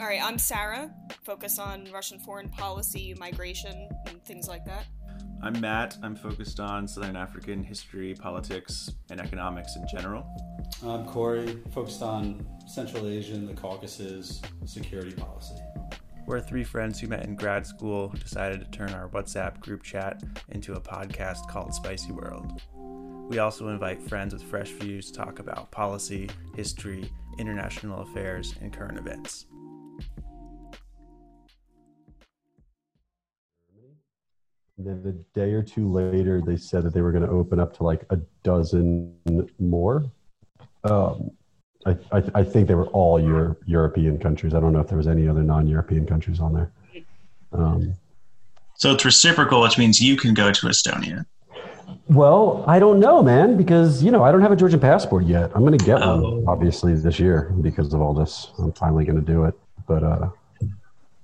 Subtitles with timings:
[0.00, 0.90] All right, I'm Sarah,
[1.24, 4.86] focus on Russian foreign policy, migration, and things like that.
[5.42, 5.98] I'm Matt.
[6.02, 10.24] I'm focused on Southern African history, politics, and economics in general.
[10.82, 15.56] I'm Corey, focused on Central Asia and the Caucasus, security policy.
[16.24, 19.82] We're three friends who met in grad school who decided to turn our WhatsApp group
[19.82, 22.62] chat into a podcast called Spicy World.
[23.28, 28.72] We also invite friends with fresh views to talk about policy, history, international affairs, and
[28.72, 29.44] current events.
[34.84, 37.76] Then a day or two later, they said that they were going to open up
[37.76, 39.14] to like a dozen
[39.58, 40.10] more.
[40.84, 41.30] Um,
[41.86, 44.54] I, I, I, think they were all Euro- European countries.
[44.54, 46.72] I don't know if there was any other non-European countries on there.
[47.52, 47.94] Um,
[48.74, 51.26] so it's reciprocal, which means you can go to Estonia.
[52.08, 55.50] Well, I don't know, man, because you know I don't have a Georgian passport yet.
[55.54, 56.20] I'm going to get Oh.
[56.20, 58.50] one, obviously, this year because of all this.
[58.58, 59.54] I'm finally going to do it,
[59.86, 60.28] but uh,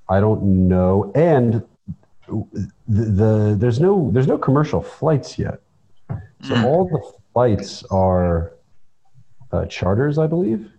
[0.08, 1.12] I don't know.
[1.14, 1.64] And
[2.28, 5.60] the, the there's no there's no commercial flights yet,
[6.42, 6.64] so Mm.
[6.64, 7.02] all the
[7.32, 8.52] flights are
[9.52, 10.70] uh, charters, I believe,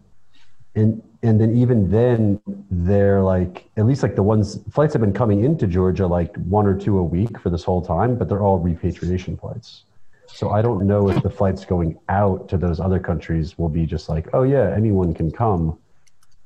[0.76, 2.40] and and then even then
[2.70, 6.66] they're like at least like the ones flights have been coming into Georgia like one
[6.68, 9.84] or two a week for this whole time, but they're all repatriation flights.
[10.28, 13.86] So I don't know if the flights going out to those other countries will be
[13.86, 15.80] just like, oh yeah, anyone can come,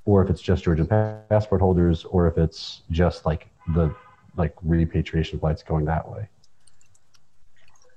[0.05, 3.93] or if it's just Georgian passport holders, or if it's just like the
[4.37, 6.27] like repatriation flights going that way.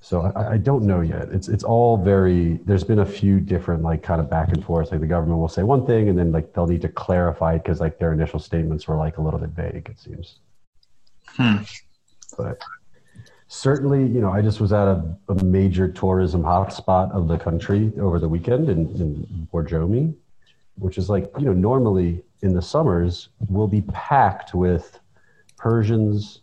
[0.05, 1.31] So I, I don't know yet.
[1.31, 2.61] It's it's all very.
[2.67, 4.91] There's been a few different like kind of back and forth.
[4.91, 7.63] Like the government will say one thing, and then like they'll need to clarify it
[7.63, 9.89] because like their initial statements were like a little bit vague.
[9.89, 10.41] It seems.
[11.29, 11.57] Hmm.
[12.37, 12.61] But
[13.49, 17.91] certainly, you know, I just was at a, a major tourism hotspot of the country
[17.99, 20.15] over the weekend in, in Borjomi,
[20.77, 25.01] which is like you know normally in the summers will be packed with
[25.65, 26.43] Persians,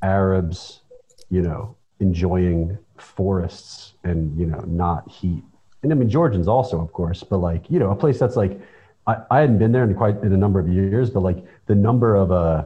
[0.00, 0.80] Arabs,
[1.28, 5.44] you know, enjoying forests and you know not heat.
[5.82, 8.58] And i mean georgians also of course but like you know a place that's like
[9.06, 11.74] i, I hadn't been there in quite in a number of years but like the
[11.74, 12.64] number of uh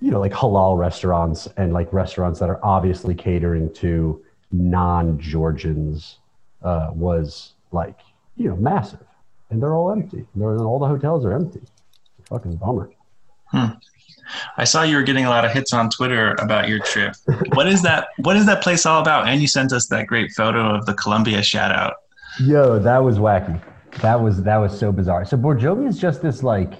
[0.00, 4.22] you know like halal restaurants and like restaurants that are obviously catering to
[4.52, 6.18] non-georgians
[6.62, 8.00] uh was like
[8.36, 9.04] you know massive.
[9.50, 10.26] And they're all empty.
[10.34, 11.62] They're, all the hotels are empty.
[12.28, 12.90] Fucking bummer
[14.56, 17.14] I saw you were getting a lot of hits on Twitter about your trip.
[17.54, 18.08] What is that?
[18.18, 19.28] What is that place all about?
[19.28, 21.94] And you sent us that great photo of the Columbia shout out.
[22.40, 23.60] Yo, that was wacky.
[24.02, 25.24] That was that was so bizarre.
[25.24, 26.74] So Borjomi is just this like,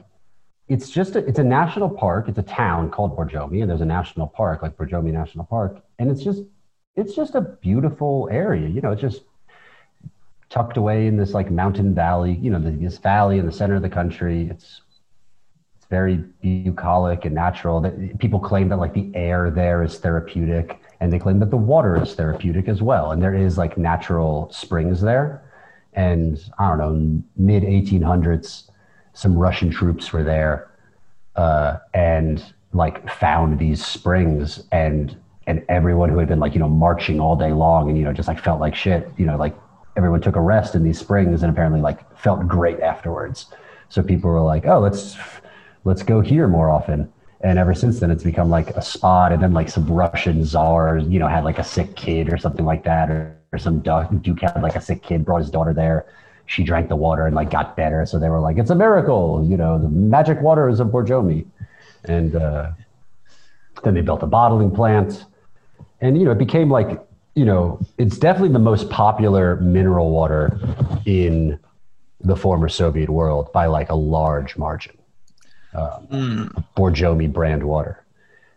[0.69, 2.29] it's just a, it's a national park.
[2.29, 6.11] It's a town called Borjomi, and there's a national park like Borjomi National Park, and
[6.11, 6.43] it's just
[6.97, 8.69] it's just a beautiful area.
[8.69, 9.23] You know, it's just
[10.49, 12.35] tucked away in this like mountain valley.
[12.35, 14.49] You know, this valley in the center of the country.
[14.51, 14.83] It's
[15.91, 17.81] very bucolic and natural.
[17.81, 21.57] That people claim that like the air there is therapeutic, and they claim that the
[21.57, 23.13] water is therapeutic as well.
[23.13, 25.43] And there is like natural springs there.
[25.93, 28.71] And I don't know, mid 1800s,
[29.15, 30.71] some Russian troops were there
[31.37, 32.43] uh, and
[32.73, 37.37] like found these springs and and everyone who had been like you know marching all
[37.37, 39.57] day long and you know just like felt like shit you know like
[39.97, 43.47] everyone took a rest in these springs and apparently like felt great afterwards
[43.89, 45.17] so people were like oh let's
[45.87, 47.11] let's go here more often.
[47.43, 49.33] And ever since then it's become like a spot.
[49.33, 52.67] And then like some russian czar you know had like a sick kid or something
[52.67, 56.07] like that or, or some duke, had like a sick kid brought his daughter there.
[56.47, 58.05] She drank the water and like got better.
[58.05, 61.47] So they were like it's a miracle you know the magic water is of borjomi.
[62.05, 62.73] And uh,
[63.85, 65.25] then they built a bottling plant.
[66.01, 67.01] And you know it became like
[67.37, 70.59] you know it's definitely the most popular mineral water
[71.05, 71.61] in
[72.23, 74.97] the former soviet world by like a large margin
[76.11, 76.65] Mm.
[76.77, 78.05] borjomi brand water.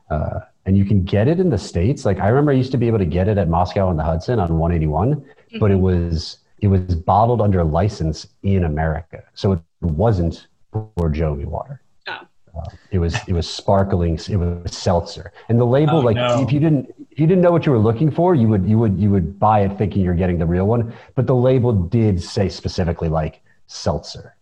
[0.10, 2.06] Uh, and you can get it in the states.
[2.06, 4.04] Like i remember i used to be able to get it at moscow on the
[4.04, 5.26] hudson on 181
[5.60, 6.82] but it was it was
[7.12, 9.24] bottled under license in america.
[9.34, 11.82] So it wasn't borjomi water.
[12.08, 12.20] Oh.
[12.58, 15.32] uh, it was it was sparkling it was seltzer.
[15.50, 16.42] And the label Oh, like no.
[16.44, 18.78] if you didn't if you didn't know what you were looking for you would you
[18.82, 20.94] would you would buy it thinking you're getting the real one.
[21.16, 24.36] But the label did say specifically like seltzer.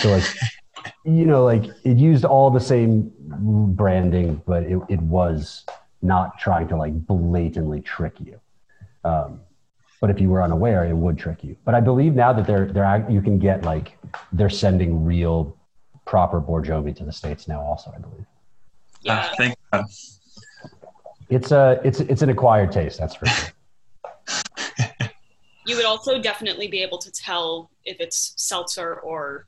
[0.00, 0.24] So like
[1.04, 3.12] you know like it used all the same
[3.74, 5.64] branding but it, it was
[6.02, 8.40] not trying to like blatantly trick you
[9.04, 9.40] um,
[10.00, 12.66] but if you were unaware it would trick you but i believe now that they're
[12.66, 13.96] they're you can get like
[14.32, 15.56] they're sending real
[16.04, 18.26] proper borjomi to the states now also i believe
[19.02, 19.28] Yeah.
[19.30, 19.84] Ah, thank God.
[21.28, 23.50] it's a it's it's an acquired taste that's for sure
[25.64, 29.46] You would also definitely be able to tell if it's seltzer or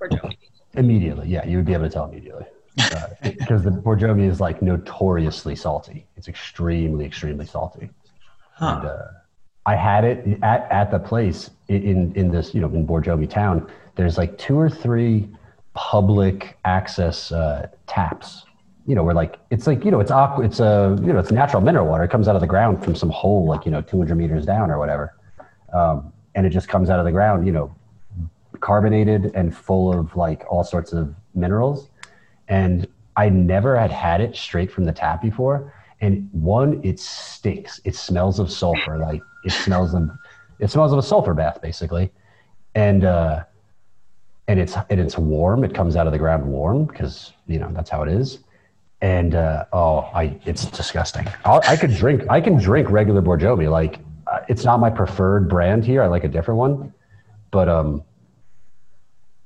[0.00, 0.36] Borjomi.
[0.74, 2.44] Immediately, yeah, you would be able to tell immediately.
[3.22, 6.06] Because the Borjomi is like notoriously salty.
[6.16, 7.90] It's extremely, extremely salty.
[8.54, 8.76] Huh.
[8.78, 9.02] And, uh,
[9.66, 13.70] I had it at, at the place in, in this, you know, in Borjomi town.
[13.96, 15.28] There's like two or three
[15.74, 18.44] public access uh, taps.
[18.86, 21.30] You know, where like it's like you know it's aqua, it's a you know it's
[21.30, 22.02] natural mineral water.
[22.02, 24.70] It comes out of the ground from some hole like you know 200 meters down
[24.70, 25.14] or whatever,
[25.72, 27.46] um, and it just comes out of the ground.
[27.46, 27.76] You know,
[28.60, 31.88] carbonated and full of like all sorts of minerals.
[32.48, 32.86] And
[33.16, 35.72] I never had had it straight from the tap before.
[36.00, 37.80] And one, it stinks.
[37.84, 38.98] It smells of sulfur.
[38.98, 40.10] Like it smells of,
[40.58, 42.10] it smells of a sulfur bath basically.
[42.74, 43.44] And, uh,
[44.48, 45.64] and it's, and it's warm.
[45.64, 48.40] It comes out of the ground warm because, you know, that's how it is.
[49.00, 51.26] And, uh, oh, I, it's disgusting.
[51.44, 53.70] I'll, I could drink, I can drink regular Borjomi.
[53.70, 56.02] Like uh, it's not my preferred brand here.
[56.02, 56.92] I like a different one,
[57.50, 58.02] but, um,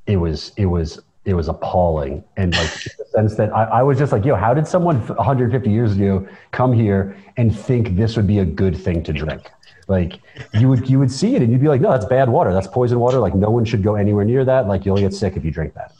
[0.06, 2.22] it was it was it was appalling.
[2.36, 5.70] And like the sense that I, I was just like yo how did someone 150
[5.70, 9.50] years ago come here and think this would be a good thing to drink?
[9.88, 10.20] Like
[10.54, 12.52] you would you would see it and you'd be like no that's bad water.
[12.52, 13.18] That's poison water.
[13.18, 14.68] Like no one should go anywhere near that.
[14.68, 15.92] Like you'll get sick if you drink that.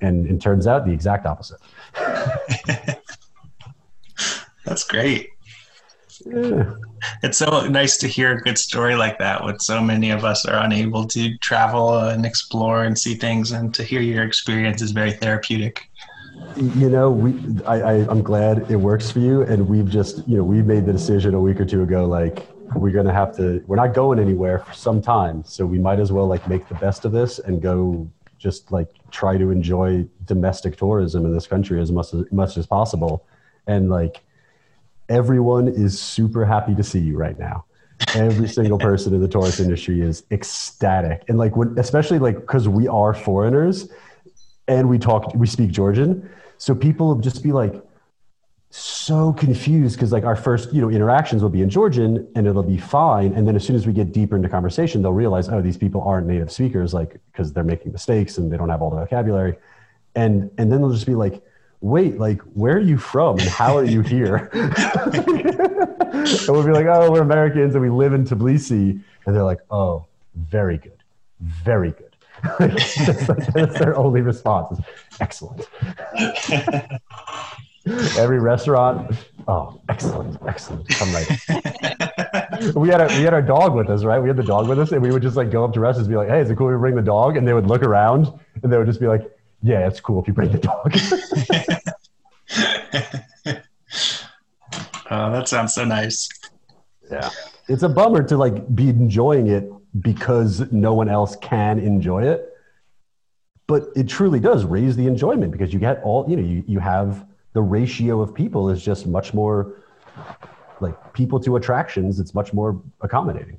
[0.00, 1.60] And it turns out the exact opposite.
[4.64, 5.31] That's great.
[7.22, 10.44] It's so nice to hear a good story like that when so many of us
[10.46, 14.92] are unable to travel and explore and see things and to hear your experience is
[14.92, 15.88] very therapeutic.
[16.56, 17.30] you know we
[17.66, 20.86] I, I i'm glad it works for you and we've just you know we made
[20.86, 24.18] the decision a week or two ago like we're gonna have to we're not going
[24.18, 27.38] anywhere for some time so we might as well like make the best of this
[27.38, 28.08] and go
[28.38, 32.66] just like try to enjoy domestic tourism in this country as much as much as
[32.66, 33.24] possible
[33.66, 34.22] and like
[35.12, 37.66] everyone is super happy to see you right now.
[38.14, 41.22] Every single person in the tourist industry is ecstatic.
[41.28, 43.88] And like when especially like because we are foreigners
[44.66, 46.28] and we talk we speak georgian.
[46.56, 47.74] So people will just be like
[48.70, 52.62] so confused because like our first you know interactions will be in georgian and it'll
[52.62, 53.34] be fine.
[53.34, 56.00] And then as soon as we get deeper into conversation they'll realize oh these people
[56.00, 59.56] aren't native speakers like because they're making mistakes and they don't have all the vocabulary.
[60.14, 61.42] And and then they'll just be like
[61.82, 64.48] wait like where are you from and how are you here?
[66.12, 69.00] And we'll be like oh we're americans and we live in tbilisi.
[69.26, 70.06] And they're like oh
[70.36, 71.02] very good.
[71.40, 72.14] Very good.
[72.58, 74.84] That's, their only response is
[75.20, 75.68] excellent.
[78.16, 79.16] Every restaurant
[79.48, 80.88] oh excellent excellent.
[81.00, 82.74] Right in.
[82.74, 84.20] we had a, we had our dog with us right?
[84.20, 86.06] We had the dog with us and we would just like go up to restaurants
[86.06, 87.36] and be like hey is it cool we bring the dog?
[87.36, 88.32] And they would look around
[88.62, 89.22] and they would just be like
[89.62, 90.94] yeah it's cool if you bring the dog.
[95.10, 96.26] Oh, that sounds so nice.
[97.10, 97.28] yeah.
[97.68, 99.70] It's a bummer to like be enjoying it
[100.00, 102.52] because no one else can enjoy it
[103.66, 106.78] but it truly does raise the enjoyment because you get all you know you, you
[106.78, 109.82] have the ratio of people is just much more
[110.80, 113.58] like people to attractions it's much more accommodating.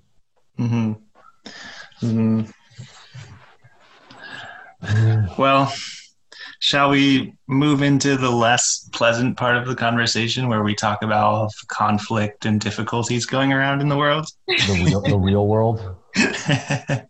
[0.58, 0.94] Hmm
[2.00, 2.42] hmm
[5.38, 5.74] Well,
[6.60, 11.24] shall we move into the less pleasant part of the conversation where we talk about
[11.24, 14.28] all the conflict and difficulties going around in the world?
[14.48, 15.96] the real, the real world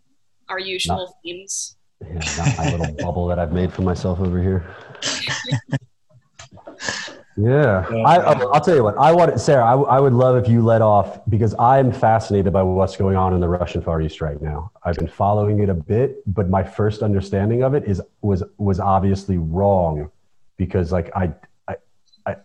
[0.48, 1.76] Our usual themes.
[2.00, 4.64] yeah, not my little bubble that i've made for myself over here
[7.36, 7.86] yeah.
[8.06, 10.48] I, I'll I'll tell you what i want sarah I, w- I would love if
[10.48, 14.20] you let off because i'm fascinated by what's going on in the russian far east
[14.20, 14.70] right now.
[14.84, 18.78] I've been following it a bit but my first understanding of it is was was
[18.80, 20.10] obviously wrong
[20.56, 21.32] because like i
[21.68, 21.76] i
[22.26, 22.36] i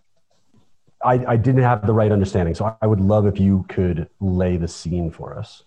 [1.02, 2.54] i, I didn't have the right understanding.
[2.54, 5.64] So I, I would love if you could lay the scene for us.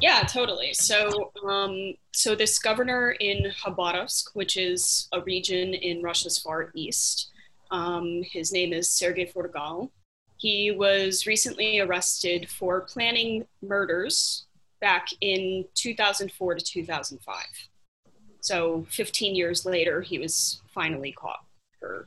[0.00, 0.72] Yeah, totally.
[0.74, 7.30] So, um, so this governor in Khabarovsk, which is a region in Russia's far east,
[7.70, 9.90] um, his name is Sergei Furgal.
[10.38, 14.46] He was recently arrested for planning murders
[14.80, 17.36] back in 2004 to 2005.
[18.40, 21.44] So, 15 years later, he was finally caught
[21.80, 22.06] for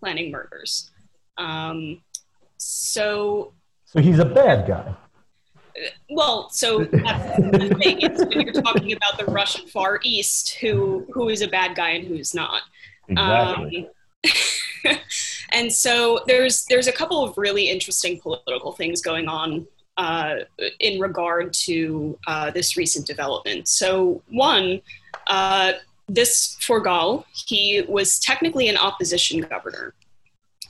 [0.00, 0.90] planning murders.
[1.38, 2.02] Um,
[2.56, 3.52] so,
[3.84, 4.96] so he's a bad guy
[6.10, 8.00] well, so that's the thing.
[8.00, 11.90] It's when you're talking about the Russian Far East, who who is a bad guy
[11.90, 12.62] and who's not.
[13.08, 13.90] exactly Um,
[15.52, 19.66] and so there's there's a couple of really interesting political things going on
[19.96, 20.36] uh,
[20.80, 23.68] in regard to uh, this recent development.
[23.68, 24.82] So one,
[25.26, 25.72] uh,
[26.08, 29.94] this Furgal, he was technically an opposition governor.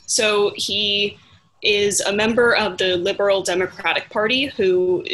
[0.07, 1.19] So he
[1.63, 5.05] is a member of the Liberal Democratic Party, who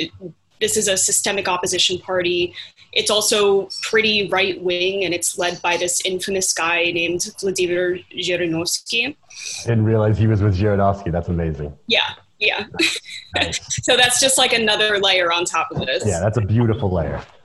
[0.60, 2.54] this is a systemic opposition party
[2.92, 9.16] it's also pretty right wing, and it's led by this infamous guy named Vladimir Zhirinovsky.
[9.64, 11.10] Didn't realize he was with Zhirinovsky.
[11.10, 11.72] That's amazing.
[11.86, 12.00] Yeah,
[12.38, 12.66] yeah.
[13.52, 16.04] so that's just like another layer on top of this.
[16.06, 17.18] Yeah, that's a beautiful layer.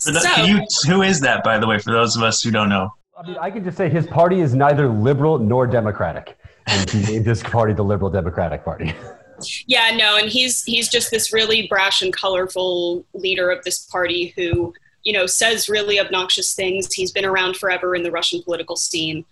[0.00, 2.50] For the- So- you- who is that, by the way, for those of us who
[2.50, 2.90] don't know?
[3.18, 7.00] I mean, I can just say his party is neither liberal nor democratic, and he
[7.02, 8.94] named his party the Liberal Democratic Party.
[9.66, 14.32] Yeah, no, and he's he's just this really brash and colorful leader of this party
[14.36, 16.92] who, you know, says really obnoxious things.
[16.92, 19.24] He's been around forever in the Russian political scene.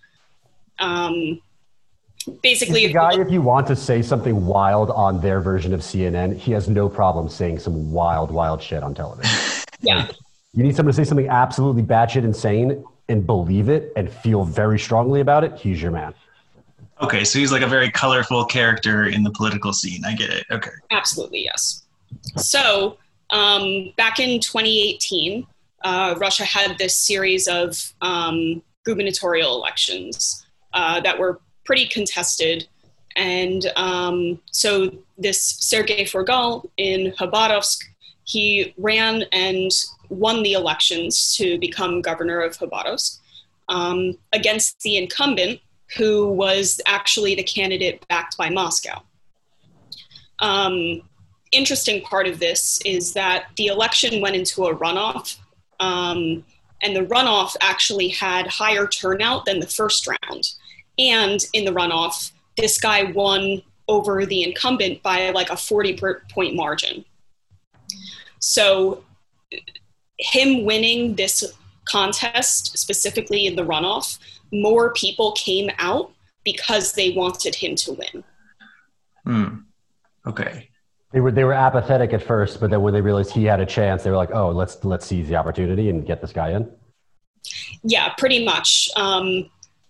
[0.79, 1.41] Um,
[2.41, 5.81] basically, He's the guy, if you want to say something wild on their version of
[5.81, 9.31] CNN, he has no problem saying some wild, wild shit on television.
[9.81, 10.07] yeah,
[10.53, 14.79] You need someone to say something absolutely batshit insane and believe it and feel very
[14.79, 15.55] strongly about it.
[15.55, 16.13] He's your man.
[17.01, 20.03] Okay, so he's like a very colorful character in the political scene.
[20.05, 20.45] I get it.
[20.49, 20.71] Okay.
[20.91, 21.83] absolutely, yes.
[22.37, 22.97] So
[23.31, 25.45] um, back in 2018,
[25.83, 32.67] uh, Russia had this series of um, gubernatorial elections uh, that were pretty contested.
[33.15, 37.83] And um, so this Sergei Furgal in Khabarovsk,
[38.23, 39.71] he ran and
[40.09, 43.19] won the elections to become governor of Khabarovsk
[43.69, 45.59] um, against the incumbent,
[45.97, 49.01] who was actually the candidate backed by Moscow.
[50.39, 51.01] Um,
[51.51, 55.37] interesting part of this is that the election went into a runoff,
[55.79, 56.43] um,
[56.81, 60.43] and the runoff actually had higher turnout than the first round.
[60.97, 66.21] And in the runoff, this guy won over the incumbent by like a 40 per-
[66.31, 67.05] point margin.
[68.39, 69.03] So,
[70.17, 71.43] him winning this
[71.85, 74.17] contest, specifically in the runoff,
[74.51, 76.11] more people came out
[76.43, 78.23] because they wanted him to win.
[79.25, 79.55] Hmm.
[80.27, 80.69] Okay.
[81.11, 83.65] They were they were apathetic at first, but then when they realized he had a
[83.65, 86.69] chance, they were like, "Oh, let's let's seize the opportunity and get this guy in."
[87.83, 88.89] Yeah, pretty much.
[88.97, 89.49] Um,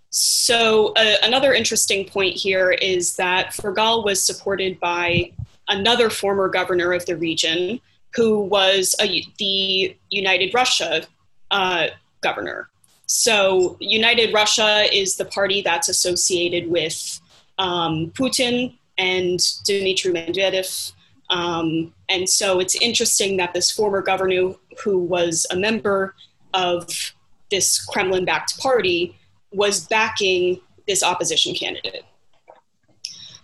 [0.10, 5.32] so uh, another interesting point here is that Furgal was supported by
[5.68, 7.82] another former governor of the region,
[8.14, 11.06] who was a, the United Russia
[11.52, 11.88] uh,
[12.22, 12.70] governor.
[13.08, 17.20] So United Russia is the party that's associated with
[17.58, 20.94] um, Putin and Dmitry Medvedev.
[21.30, 26.16] Um, and so it's interesting that this former governor, who was a member
[26.54, 27.14] of
[27.52, 29.18] this Kremlin backed party,
[29.52, 32.04] was backing this opposition candidate.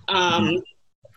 [0.07, 0.63] Um,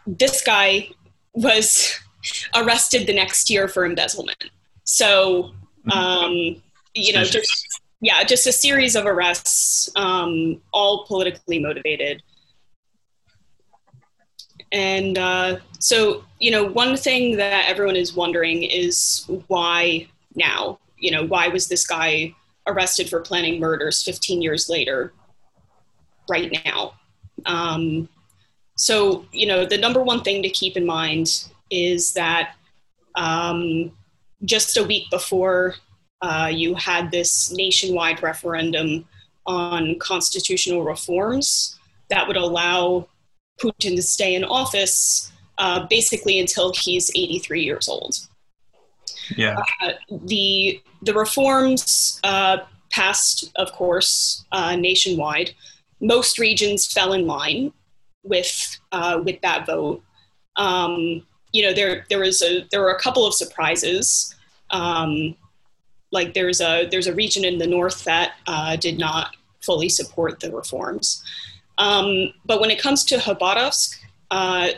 [0.06, 0.90] This guy
[1.32, 1.98] was
[2.54, 4.44] arrested the next year for embezzlement.
[4.84, 5.52] So,
[5.90, 6.62] um,
[6.94, 7.24] you know.
[8.04, 12.22] Yeah, just a series of arrests, um, all politically motivated.
[14.72, 20.80] And uh, so, you know, one thing that everyone is wondering is why now?
[20.98, 22.34] You know, why was this guy
[22.66, 25.14] arrested for planning murders 15 years later,
[26.28, 26.92] right now?
[27.46, 28.10] Um,
[28.76, 32.56] so, you know, the number one thing to keep in mind is that
[33.14, 33.92] um,
[34.44, 35.76] just a week before
[36.22, 39.06] uh, you had this nationwide referendum
[39.46, 41.78] on constitutional reforms
[42.08, 43.06] that would allow
[43.60, 48.16] Putin to stay in office uh, basically until he's 83 years old.
[49.36, 49.62] Yeah.
[49.82, 52.58] Uh, the the reforms uh,
[52.90, 55.54] passed, of course, uh, nationwide.
[56.00, 57.72] Most regions fell in line
[58.22, 60.02] with uh, with that vote.
[60.56, 64.34] Um, you know, there there was a there were a couple of surprises.
[64.70, 65.36] Um,
[66.14, 70.40] like there's a there's a region in the north that uh, did not fully support
[70.40, 71.22] the reforms.
[71.76, 73.96] Um, but when it comes to Khabarovsk,
[74.30, 74.68] uh,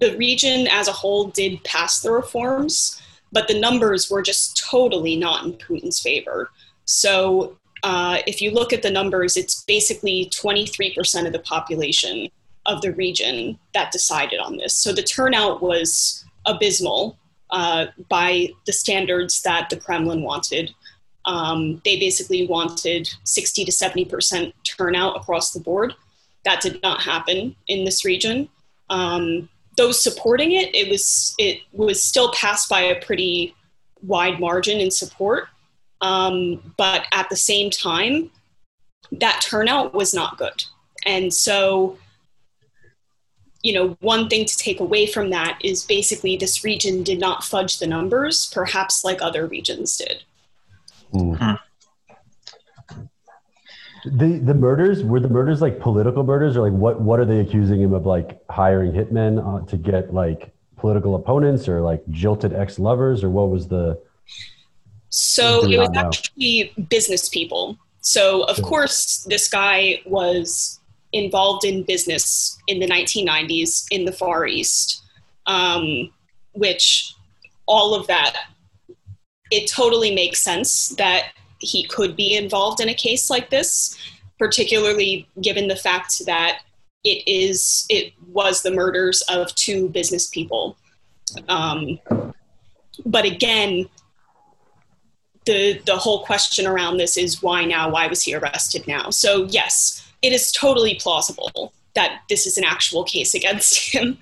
[0.00, 3.00] the region as a whole did pass the reforms,
[3.32, 6.50] but the numbers were just totally not in Putin's favor.
[6.84, 12.28] So uh, if you look at the numbers, it's basically 23% of the population
[12.66, 14.74] of the region that decided on this.
[14.74, 17.16] So the turnout was abysmal
[17.52, 20.74] uh, by the standards that the Kremlin wanted.
[21.26, 25.94] Um, they basically wanted 60 to 70% turnout across the board.
[26.44, 28.48] That did not happen in this region.
[28.88, 33.54] Um, those supporting it, it was it was still passed by a pretty
[34.02, 35.48] wide margin in support,
[36.00, 38.30] um, but at the same time,
[39.12, 40.64] that turnout was not good.
[41.06, 41.98] And so,
[43.62, 47.44] you know, one thing to take away from that is basically this region did not
[47.44, 50.22] fudge the numbers, perhaps like other regions did.
[54.06, 57.40] The the murders were the murders like political murders or like what what are they
[57.40, 62.54] accusing him of like hiring hitmen uh, to get like political opponents or like jilted
[62.54, 64.00] ex lovers or what was the
[65.10, 66.08] So it was not know.
[66.08, 67.76] actually business people.
[68.00, 70.79] So of course, this guy was
[71.12, 75.02] involved in business in the 1990s in the Far East,
[75.46, 76.10] um,
[76.52, 77.14] which
[77.66, 78.36] all of that
[79.50, 83.98] it totally makes sense that he could be involved in a case like this,
[84.38, 86.60] particularly given the fact that
[87.04, 90.76] it is it was the murders of two business people.
[91.48, 91.98] Um,
[93.04, 93.88] but again,
[95.46, 97.90] the the whole question around this is why now?
[97.90, 99.10] Why was he arrested now?
[99.10, 104.18] So yes, it is totally plausible that this is an actual case against him.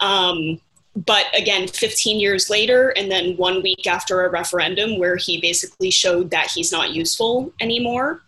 [0.00, 0.60] Um,
[0.96, 5.90] but again, 15 years later, and then one week after a referendum where he basically
[5.90, 8.22] showed that he's not useful anymore,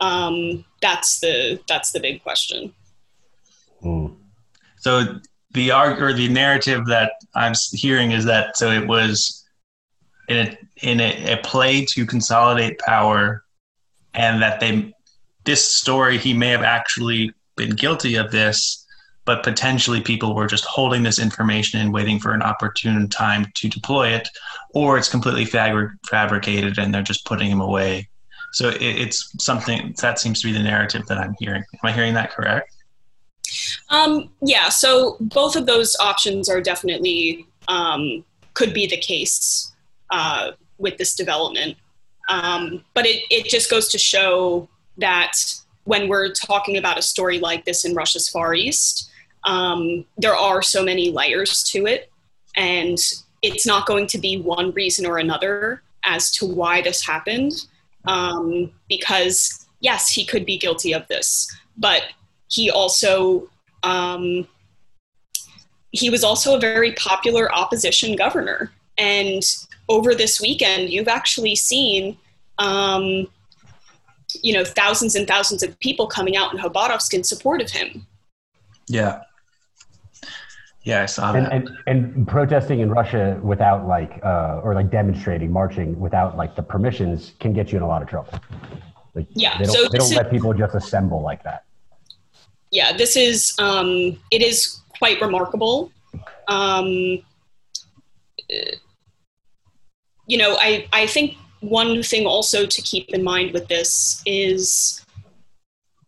[0.00, 2.72] um, that's the that's the big question.
[3.82, 4.14] Mm.
[4.78, 5.20] So
[5.52, 9.44] the arg or the narrative that I'm hearing is that so it was
[10.28, 13.44] in a, in a, a play to consolidate power,
[14.14, 14.94] and that they
[15.46, 18.84] this story he may have actually been guilty of this,
[19.24, 23.68] but potentially people were just holding this information and waiting for an opportune time to
[23.68, 24.28] deploy it,
[24.74, 28.08] or it's completely fabri- fabricated and they're just putting him away.
[28.52, 31.64] So it, it's something that seems to be the narrative that I'm hearing.
[31.74, 32.72] Am I hearing that correct?
[33.90, 38.24] Um, yeah, so both of those options are definitely um,
[38.54, 39.72] could be the case
[40.10, 41.76] uh, with this development.
[42.28, 45.32] Um, but it, it just goes to show that
[45.84, 49.10] when we're talking about a story like this in Russia's Far East,
[49.44, 52.10] um, there are so many layers to it,
[52.56, 52.98] and
[53.42, 57.52] it's not going to be one reason or another as to why this happened.
[58.06, 62.02] Um, because yes, he could be guilty of this, but
[62.48, 63.48] he also
[63.82, 64.46] um,
[65.92, 69.42] he was also a very popular opposition governor and
[69.88, 72.16] over this weekend you've actually seen
[72.58, 73.26] um,
[74.42, 78.06] you know thousands and thousands of people coming out in Khabarovsk in support of him
[78.88, 79.22] Yeah.
[80.82, 81.52] Yeah, I saw and, that.
[81.52, 86.62] and and protesting in Russia without like uh, or like demonstrating, marching without like the
[86.62, 88.32] permissions can get you in a lot of trouble.
[89.16, 91.64] Like, Yeah, they don't, so they don't is- let people just assemble like that.
[92.70, 93.90] yeah this is um,
[94.30, 95.90] it is quite remarkable
[96.48, 96.86] um,
[98.54, 98.72] uh,
[100.28, 105.04] you know I, I think one thing also to keep in mind with this is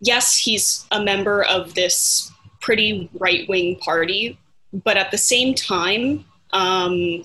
[0.00, 2.30] yes he's a member of this
[2.61, 4.38] pretty right-wing party
[4.72, 7.24] but at the same time um,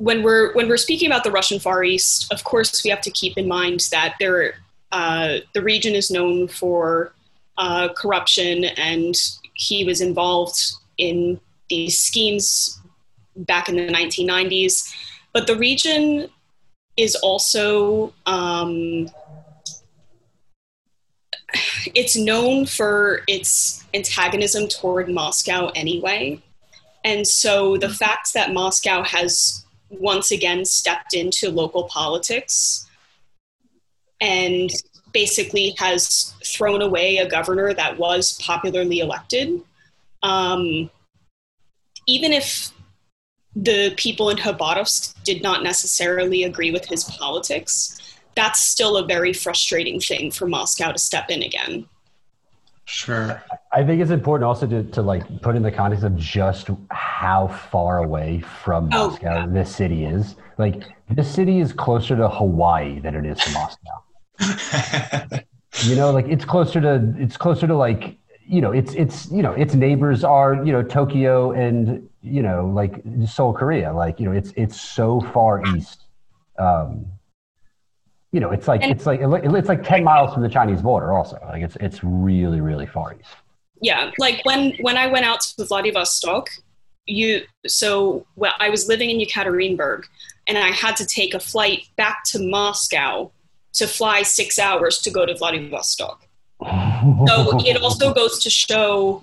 [0.00, 3.10] when we're when we're speaking about the Russian Far East, of course, we have to
[3.10, 4.54] keep in mind that there
[4.92, 7.12] uh, the region is known for
[7.58, 9.14] uh, corruption, and
[9.54, 10.58] he was involved
[10.96, 12.80] in these schemes
[13.36, 14.90] back in the 1990s.
[15.32, 16.28] But the region
[16.96, 19.08] is also um,
[21.94, 26.40] it's known for its antagonism toward Moscow anyway.
[27.04, 32.86] And so the fact that Moscow has once again stepped into local politics
[34.20, 34.70] and
[35.12, 39.60] basically has thrown away a governor that was popularly elected.
[40.22, 40.90] Um,
[42.06, 42.70] even if
[43.56, 47.98] the people in Khabarovsk did not necessarily agree with his politics,
[48.36, 51.86] that's still a very frustrating thing for Moscow to step in again.
[52.84, 53.42] Sure.
[53.72, 57.46] I think it's important also to, to like put in the context of just how
[57.70, 59.46] far away from Oh, Moscow yeah.
[59.46, 60.34] this city is.
[60.58, 65.38] Like this city is closer to Hawaii than it is to Moscow.
[65.84, 68.18] You know, like it's closer to it's closer to like
[68.54, 72.66] you know its its you know its neighbors are you know Tokyo and you know
[72.80, 72.94] like
[73.34, 73.92] Seoul, Korea.
[74.02, 75.98] Like you know it's it's so far east.
[76.58, 77.06] Um,
[78.32, 81.12] you know, it's like And- it's like it's like ten miles from the Chinese border.
[81.12, 83.34] Also, like it's it's really really far east.
[83.82, 86.44] yeah like when when i went out to vladivostok
[87.06, 87.30] you
[87.66, 90.00] so well i was living in yekaterinburg
[90.48, 93.30] and i had to take a flight back to moscow
[93.78, 96.18] to fly six hours to go to vladivostok
[96.62, 99.22] so it also goes to show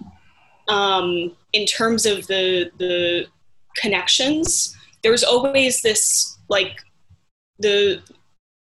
[0.68, 3.28] um, in terms of the the
[3.76, 6.78] connections there's always this like
[7.60, 8.02] the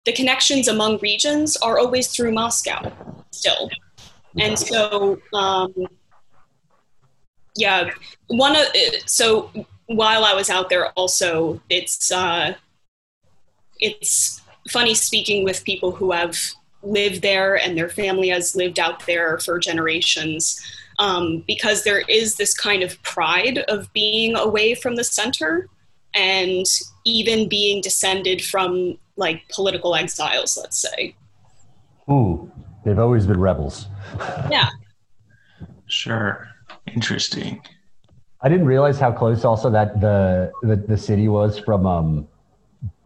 [0.04, 2.90] the connections among regions are always through moscow
[3.30, 3.68] still.
[4.38, 5.74] And so um,
[7.58, 7.90] yeah
[8.28, 8.66] one of
[9.04, 9.50] so
[9.86, 12.54] while i was out there also it's uh,
[13.80, 16.38] it's funny speaking with people who have
[16.82, 20.60] lived there and their family has lived out there for generations
[20.98, 25.68] um, because there is this kind of pride of being away from the center
[26.14, 26.66] and
[27.04, 31.14] even being descended from like political exiles, let's say.
[32.10, 32.50] Ooh,
[32.84, 33.86] they've always been rebels.
[34.50, 34.70] Yeah.
[35.86, 36.48] Sure.
[36.94, 37.60] Interesting.
[38.40, 42.28] I didn't realize how close also that the the, the city was from um,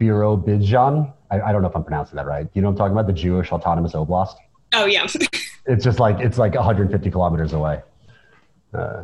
[0.03, 1.11] Birobidzhan.
[1.31, 2.47] I, I don't know if I'm pronouncing that right.
[2.53, 3.07] You know what I'm talking about?
[3.07, 4.35] The Jewish Autonomous Oblast.
[4.73, 5.07] Oh yeah.
[5.65, 7.81] It's just like it's like 150 kilometers away,
[8.73, 9.03] uh,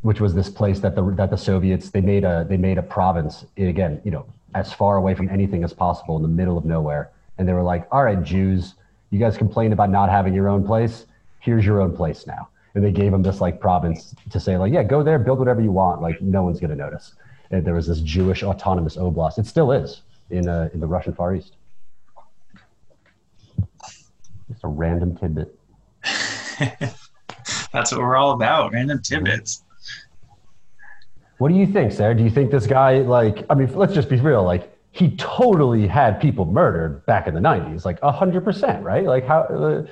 [0.00, 2.82] which was this place that the that the Soviets they made a they made a
[2.82, 6.64] province again you know as far away from anything as possible in the middle of
[6.64, 8.76] nowhere, and they were like, all right, Jews,
[9.10, 11.04] you guys complained about not having your own place.
[11.40, 14.72] Here's your own place now and they gave them this like province to say like,
[14.72, 16.02] yeah, go there, build whatever you want.
[16.02, 17.14] Like no one's going to notice.
[17.50, 19.38] And there was this Jewish autonomous oblast.
[19.38, 21.56] It still is in uh, in the Russian Far East.
[24.48, 25.58] Just a random tidbit.
[27.72, 28.72] That's what we're all about.
[28.72, 29.64] Random tidbits.
[31.38, 32.14] What do you think, Sarah?
[32.14, 33.44] Do you think this guy like?
[33.50, 34.44] I mean, let's just be real.
[34.44, 39.04] Like he totally had people murdered back in the '90s, like hundred percent, right?
[39.04, 39.86] Like how uh,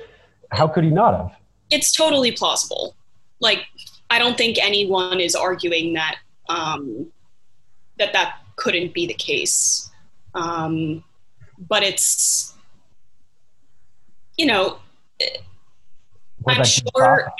[0.51, 1.37] how could he not have?
[1.73, 2.95] it's totally plausible.
[3.39, 3.65] Like,
[4.09, 6.17] I don't think anyone is arguing that
[6.49, 7.11] um,
[7.97, 9.89] that that couldn't be the case.
[10.35, 11.03] Um,
[11.57, 12.53] but it's,
[14.37, 14.79] you know,
[16.47, 17.31] I'm sure.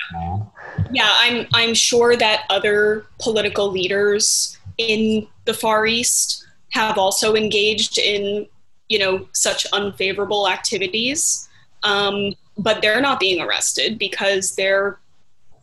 [0.90, 1.46] Yeah, I'm.
[1.52, 8.46] I'm sure that other political leaders in the Far East have also engaged in,
[8.88, 11.48] you know, such unfavorable activities.
[11.82, 14.98] Um, but they're not being arrested because they're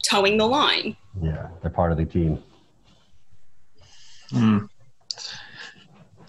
[0.03, 0.95] toeing the line.
[1.21, 2.41] Yeah, they're part of the team.
[4.29, 4.59] Hmm.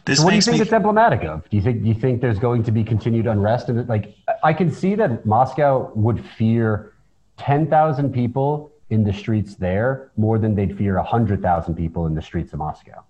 [0.05, 0.63] This so what do you think me...
[0.63, 1.49] it's emblematic of?
[1.49, 3.69] Do you think do you think there's going to be continued unrest?
[3.69, 6.93] And like, I can see that Moscow would fear
[7.37, 12.15] ten thousand people in the streets there more than they'd fear hundred thousand people in
[12.15, 13.05] the streets of Moscow.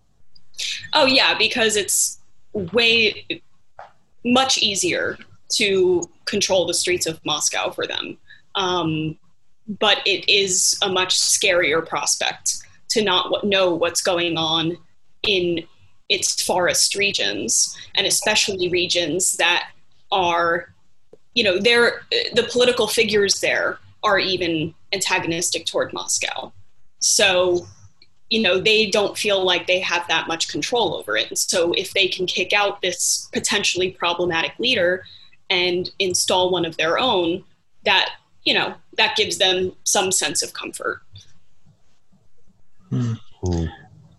[0.94, 2.18] Oh yeah, because it's
[2.52, 3.26] way
[4.24, 5.18] much easier
[5.54, 8.18] to control the streets of Moscow for them.
[8.54, 9.18] Um,
[9.80, 14.76] but it is a much scarier prospect to not know what's going on
[15.22, 15.64] in
[16.08, 19.70] its forest regions, and especially regions that
[20.10, 20.72] are,
[21.34, 22.02] you know, they're,
[22.34, 26.52] the political figures there are even antagonistic toward Moscow.
[26.98, 27.66] So,
[28.30, 31.28] you know, they don't feel like they have that much control over it.
[31.28, 35.04] And so, if they can kick out this potentially problematic leader,
[35.52, 37.44] and install one of their own
[37.84, 38.10] that
[38.44, 41.02] you know that gives them some sense of comfort
[42.88, 43.12] hmm.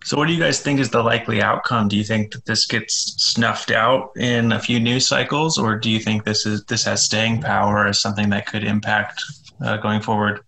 [0.04, 2.66] So what do you guys think is the likely outcome do you think that this
[2.66, 6.84] gets snuffed out in a few news cycles or do you think this is this
[6.84, 9.24] has staying power as something that could impact
[9.64, 10.42] uh, going forward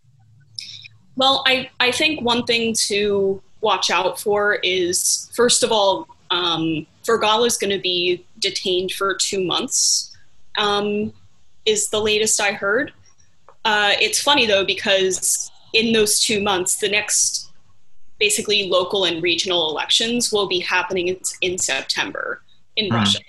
[1.16, 6.86] well I, I think one thing to watch out for is first of all um,
[7.08, 10.16] is going to be detained for two months
[10.58, 11.14] um,
[11.66, 12.94] is the latest I heard.
[13.64, 17.45] Uh, it's funny though because in those two months, the next
[18.20, 22.42] basically local and regional elections will be happening in, in September
[22.76, 22.96] in mm.
[22.96, 23.20] Russia.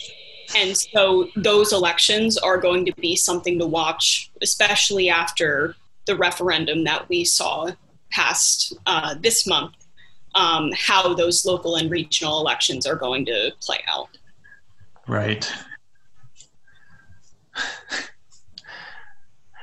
[0.57, 5.75] And so those elections are going to be something to watch, especially after
[6.07, 7.70] the referendum that we saw
[8.11, 9.75] passed uh, this month,
[10.37, 14.16] um, how those local and regional elections are going to play out.
[15.09, 15.51] Right.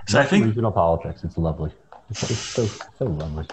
[0.08, 1.24] so I think regional politics.
[1.24, 1.72] It's lovely.
[2.10, 2.66] It's, it's so
[2.98, 3.46] so lovely.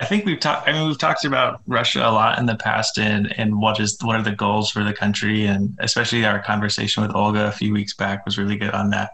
[0.00, 0.68] I think we've talked.
[0.68, 3.98] I mean, we've talked about Russia a lot in the past, and and what is
[4.02, 7.72] what are the goals for the country, and especially our conversation with Olga a few
[7.72, 9.10] weeks back was really good on that.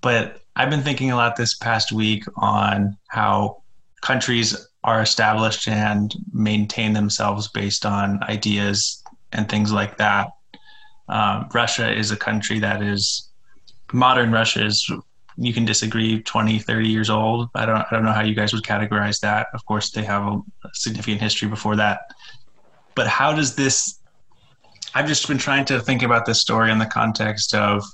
[0.00, 3.62] But I've been thinking a lot this past week on how
[4.00, 10.30] countries are established and maintain themselves based on ideas and things like that.
[11.08, 13.28] Um, Russia is a country that is
[13.92, 14.90] modern Russia is
[15.40, 17.48] you can disagree 20 30 years old.
[17.54, 19.46] I don't i don't know how you guys would categorize that.
[19.54, 20.40] Of course they have a
[20.74, 22.00] significant history before that.
[22.94, 24.00] But how does this
[24.94, 27.84] i've just been trying to think about this story in the context of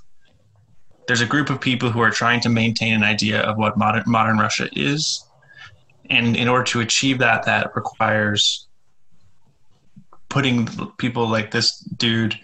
[1.06, 4.04] there's a group of people who are trying to maintain an idea of what modern
[4.06, 5.24] modern russia is.
[6.08, 8.68] And in order to achieve that that requires
[10.28, 10.66] putting
[10.98, 12.38] people like this dude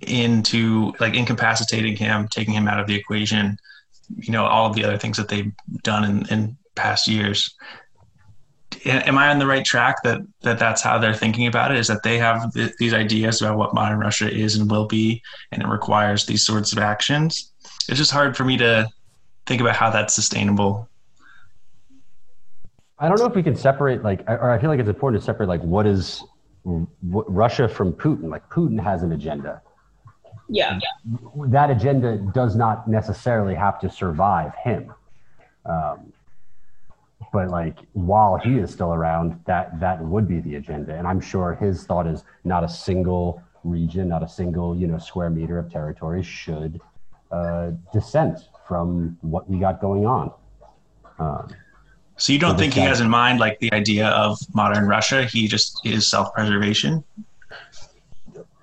[0.00, 3.58] into like incapacitating him, taking him out of the equation,
[4.16, 7.54] you know, all of the other things that they've done in, in past years.
[8.84, 11.78] Am I on the right track that, that that's how they're thinking about it?
[11.78, 15.22] Is that they have th- these ideas about what modern Russia is and will be,
[15.52, 17.52] and it requires these sorts of actions?
[17.88, 18.88] It's just hard for me to
[19.46, 20.88] think about how that's sustainable.
[22.98, 25.24] I don't know if we can separate like, or I feel like it's important to
[25.24, 26.22] separate like what is
[26.64, 28.30] Russia from Putin.
[28.30, 29.62] Like Putin has an agenda.
[30.48, 30.78] Yeah.
[31.46, 34.92] That agenda does not necessarily have to survive him.
[35.64, 36.12] Um,
[37.32, 40.94] but like while he is still around, that that would be the agenda.
[40.96, 44.98] And I'm sure his thought is not a single region, not a single you know
[44.98, 46.80] square meter of territory should
[47.30, 50.32] uh, dissent from what we got going on.
[51.18, 51.48] Um,
[52.16, 55.24] So you don't think he has in mind like the idea of modern Russia?
[55.24, 57.02] He just is self-preservation.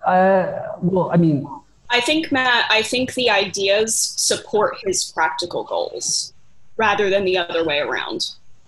[0.08, 1.48] Uh, well, I mean,
[1.90, 6.34] I think, Matt, I think the ideas support his practical goals
[6.78, 8.22] rather than the other way around.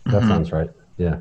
[0.05, 0.27] that Mhm.
[0.27, 0.69] sounds right.
[0.97, 1.17] Yeah.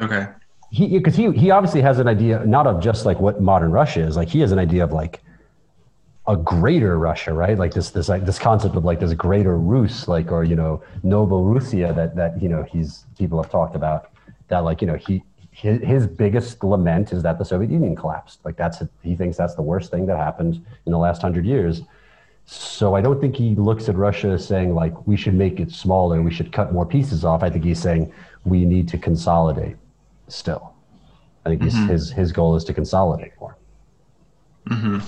[0.00, 0.26] Okay.
[0.70, 4.00] he because he he obviously has an idea not of just like what modern Russia
[4.00, 5.22] is like he has an idea of like
[6.26, 10.08] a greater Russia right like this this like this concept of like this greater Rus
[10.08, 14.10] like or you know Novorussia that that you know he's people have talked about
[14.48, 15.22] that like you know he
[15.56, 19.54] his, his biggest lament is that the Soviet Union collapsed like that's he thinks that's
[19.54, 21.80] the worst thing that happened in the last hundred years
[22.44, 25.70] so I don't think he looks at Russia as saying like we should make it
[25.72, 28.12] smaller we should cut more pieces off I think he's saying
[28.44, 29.76] we need to consolidate
[30.28, 30.74] still.
[31.46, 31.88] I think his, Mhm.
[31.88, 33.56] his his goal is to consolidate more.
[34.68, 34.98] hmm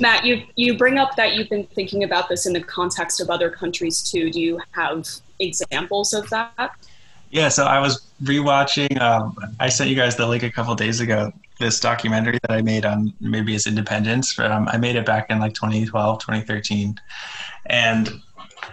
[0.00, 3.30] Matt, you you bring up that you've been thinking about this in the context of
[3.30, 4.30] other countries too.
[4.30, 5.06] Do you have
[5.40, 6.70] examples of that?
[7.30, 7.48] Yeah.
[7.48, 9.00] So I was rewatching.
[9.00, 11.32] Um, I sent you guys the link a couple days ago.
[11.58, 14.38] This documentary that I made on Namibia's independence.
[14.38, 17.00] Um, I made it back in like 2012, 2013,
[17.66, 18.20] and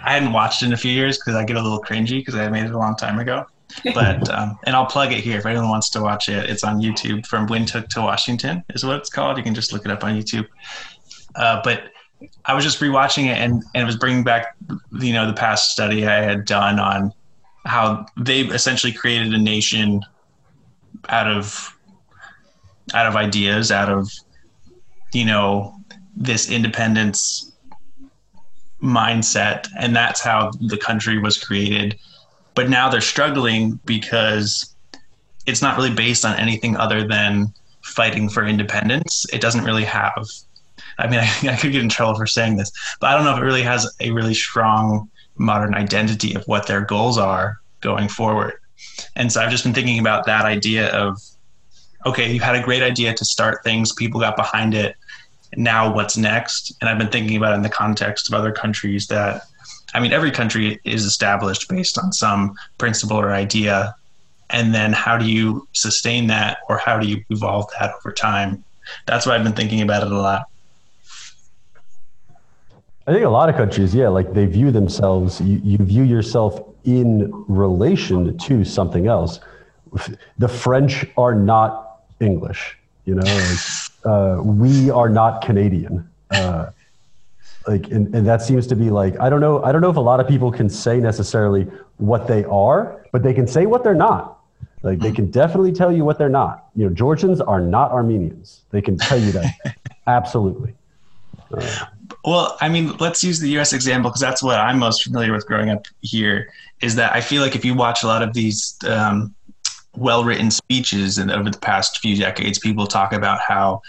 [0.04, 2.36] I hadn't watched it in a few years because I get a little cringy because
[2.36, 3.46] I made it a long time ago.
[3.96, 6.48] But um, and I'll plug it here if anyone wants to watch it.
[6.48, 7.26] It's on YouTube.
[7.26, 9.38] From Windhoek to Washington is what it's called.
[9.38, 10.48] You can just look it up on YouTube.
[11.36, 11.86] Uh, but
[12.46, 14.56] I was just rewatching it and, and it was bringing back
[14.92, 17.14] you know the past study I had done on
[17.66, 20.02] how they essentially created a nation
[21.10, 21.76] out of
[22.94, 24.10] out of ideas, out of
[25.14, 25.76] you know
[26.16, 27.52] this independence
[28.82, 31.98] mindset, and that's how the country was created.
[32.56, 34.76] But now they're struggling because
[35.46, 39.26] it's not really based on anything other than fighting for independence.
[39.34, 40.28] It doesn't really have.
[40.98, 43.34] I mean, I, I could get in trouble for saying this, but I don't know
[43.34, 48.08] if it really has a really strong modern identity of what their goals are going
[48.08, 48.54] forward.
[49.16, 51.20] And so I've just been thinking about that idea of
[52.06, 54.98] okay, you had a great idea to start things, people got behind it.
[55.56, 56.76] Now what's next?
[56.82, 59.44] And I've been thinking about it in the context of other countries that
[59.94, 63.96] I mean every country is established based on some principle or idea.
[64.50, 68.64] And then how do you sustain that or how do you evolve that over time?
[69.06, 70.46] That's why I've been thinking about it a lot.
[73.06, 75.42] I think a lot of countries, yeah, like they view themselves.
[75.42, 79.40] You, you view yourself in relation to something else.
[80.38, 83.24] The French are not English, you know.
[83.24, 83.60] Like,
[84.06, 86.10] uh, we are not Canadian.
[86.32, 86.70] Uh,
[87.68, 89.62] like, and, and that seems to be like I don't know.
[89.64, 93.22] I don't know if a lot of people can say necessarily what they are, but
[93.22, 94.40] they can say what they're not.
[94.82, 96.68] Like they can definitely tell you what they're not.
[96.76, 98.62] You know, Georgians are not Armenians.
[98.72, 100.74] They can tell you that absolutely.
[101.52, 101.86] Uh,
[102.26, 103.74] Well, I mean, let's use the U.S.
[103.74, 106.52] example because that's what I'm most familiar with growing up here.
[106.82, 109.36] Is that I feel like if you watch a lot of these um,
[109.96, 113.82] well-written speeches and over the past few decades, people talk about how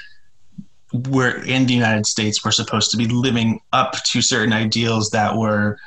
[0.92, 5.36] we're in the United States, we're supposed to be living up to certain ideals that
[5.36, 5.78] were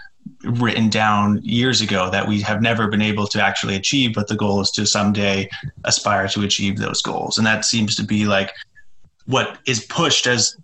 [0.44, 4.36] written down years ago that we have never been able to actually achieve, but the
[4.36, 5.50] goal is to someday
[5.86, 7.38] aspire to achieve those goals.
[7.38, 8.52] And that seems to be like
[9.26, 10.58] what is pushed as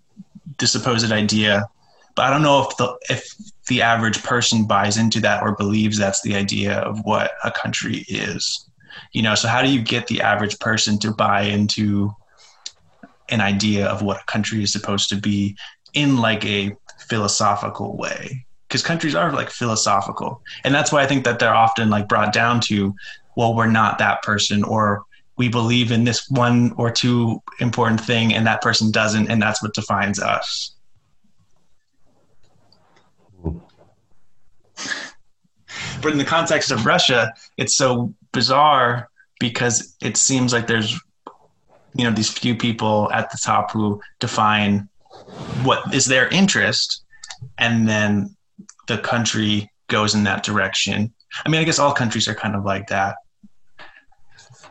[0.58, 1.66] the supposed idea
[2.14, 3.34] but I don't know if the if
[3.66, 8.04] the average person buys into that or believes that's the idea of what a country
[8.08, 8.68] is.
[9.12, 12.14] You know, so how do you get the average person to buy into
[13.30, 15.56] an idea of what a country is supposed to be
[15.94, 16.76] in like a
[17.08, 18.46] philosophical way?
[18.68, 20.42] Because countries are like philosophical.
[20.62, 22.94] And that's why I think that they're often like brought down to,
[23.36, 25.04] well, we're not that person or
[25.36, 29.62] we believe in this one or two important thing and that person doesn't and that's
[29.62, 30.73] what defines us.
[36.04, 39.08] But in the context of Russia, it's so bizarre
[39.40, 40.92] because it seems like there's,
[41.94, 44.86] you know, these few people at the top who define
[45.62, 47.02] what is their interest,
[47.56, 48.36] and then
[48.86, 51.12] the country goes in that direction.
[51.44, 53.16] I mean, I guess all countries are kind of like that.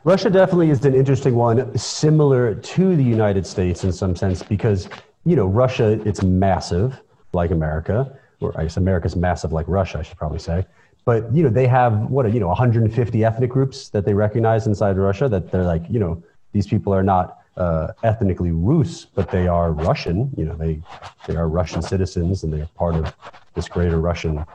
[0.04, 4.88] Russia definitely is an interesting one, similar to the United States in some sense, because
[5.26, 10.04] you know Russia it's massive like America, or I guess America's massive like Russia, I
[10.04, 10.66] should probably say.
[11.06, 14.98] But you know they have what you know 150 ethnic groups that they recognize inside
[14.98, 19.48] Russia that they're like you know these people are not uh, ethnically Rus, but they
[19.48, 20.32] are Russian.
[20.38, 20.80] You know, they
[21.28, 23.14] they are Russian citizens, and they are part of
[23.54, 24.46] this greater Russian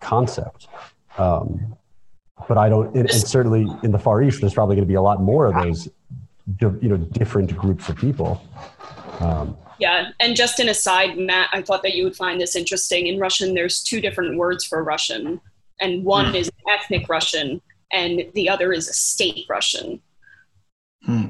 [0.00, 0.68] concept.
[1.18, 1.76] Um,
[2.46, 4.94] but I don't, and, and certainly in the Far East, there's probably going to be
[4.94, 5.88] a lot more of those,
[6.60, 8.40] you know, different groups of people.
[9.20, 13.06] Um, yeah, and just an aside, Matt, I thought that you would find this interesting.
[13.06, 15.40] In Russian, there's two different words for Russian,
[15.80, 16.36] and one mm.
[16.36, 17.60] is ethnic Russian,
[17.92, 20.00] and the other is a state Russian.
[21.04, 21.26] Hmm.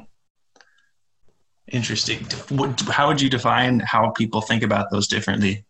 [1.70, 2.26] Interesting.
[2.88, 5.64] How would you define how people think about those differently?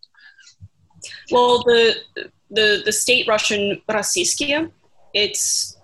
[1.31, 1.95] Well, the
[2.49, 4.71] the the state Russian Rossiyskiy,
[5.13, 5.77] it's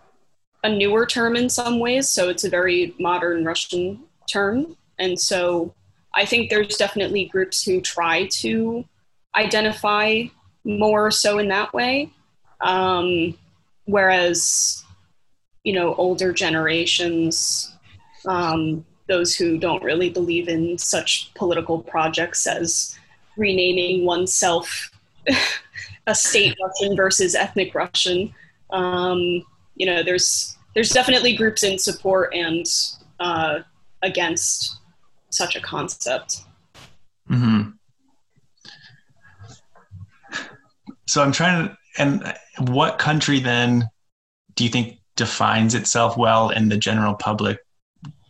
[0.64, 5.74] a newer term in some ways, so it's a very modern Russian term, and so
[6.16, 8.86] I think there's definitely groups who try to
[9.36, 10.24] identify
[10.64, 12.12] more so in that way.
[12.66, 13.38] Um,
[13.86, 14.84] whereas,
[15.64, 17.74] you know, older generations,
[18.28, 22.98] um, those who don't really believe in such political projects as
[23.38, 24.92] renaming oneself
[26.08, 28.34] a state Russian versus ethnic Russian.
[28.72, 29.44] Um,
[29.76, 32.66] you know, there's there's definitely groups in support and
[33.20, 33.60] uh,
[34.02, 34.78] against
[35.30, 36.42] such a concept.
[37.28, 37.62] Hmm.
[41.08, 43.90] So I'm trying to, and what country then
[44.56, 47.60] do you think defines itself well and the general public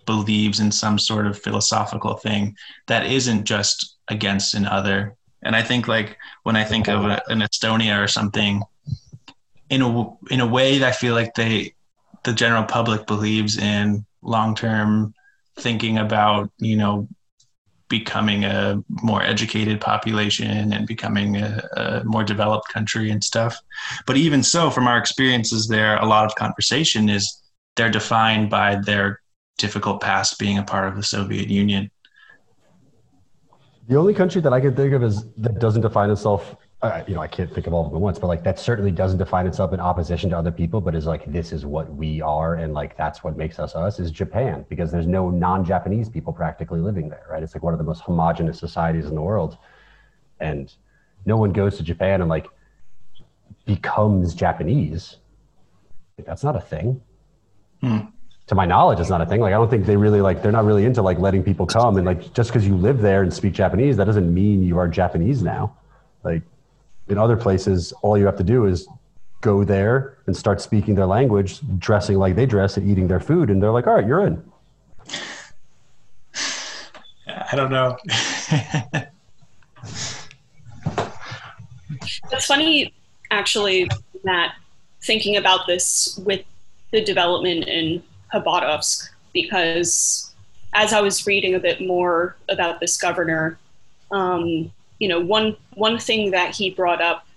[0.06, 2.56] believes in some sort of philosophical thing
[2.88, 5.16] that isn't just against an other?
[5.44, 8.62] And I think like when I think of a, an Estonia or something,
[9.70, 11.74] in a in a way, I feel like they
[12.24, 15.14] the general public believes in long term
[15.58, 17.08] thinking about you know
[18.00, 23.58] becoming a more educated population and becoming a, a, more developed country and stuff.
[24.06, 27.24] But even so, from our experiences there, a lot of conversation is
[27.76, 29.22] they're defined by their
[29.58, 31.90] difficult past being a part of the Soviet Union.
[33.88, 36.56] The only country that I can think of is that doesn't define itself
[36.86, 38.60] uh, you know, I can't think of all of them at once, but like that
[38.60, 41.94] certainly doesn't define itself in opposition to other people, but is like this is what
[41.94, 44.00] we are, and like that's what makes us us.
[44.00, 47.44] Is Japan because there's no non-Japanese people practically living there, right?
[47.44, 49.58] It's like one of the most homogenous societies in the world,
[50.40, 50.74] and
[51.26, 52.48] no one goes to Japan and like
[53.66, 55.18] becomes Japanese.
[56.26, 57.02] That's not a thing.
[57.82, 58.00] Hmm.
[58.48, 59.42] To my knowledge, it's not a thing.
[59.42, 61.98] Like I don't think they really like they're not really into like letting people come
[61.98, 64.88] and like just because you live there and speak Japanese, that doesn't mean you are
[64.88, 65.76] Japanese now.
[66.24, 66.44] Like
[67.08, 68.88] in other places, all you have to do is
[69.42, 73.50] go there and start speaking their language, dressing like they dress and eating their food,
[73.50, 74.44] and they're like, all right, you're in.
[77.28, 77.96] I don't know.
[82.32, 82.94] It's funny,
[83.30, 83.90] actually,
[84.24, 84.56] Matt,
[85.04, 86.44] thinking about this with
[86.92, 88.02] the development in
[88.34, 90.34] Khabarovsk, because
[90.74, 93.60] as I was reading a bit more about this governor,
[94.12, 97.28] um, you know, one one thing that he brought up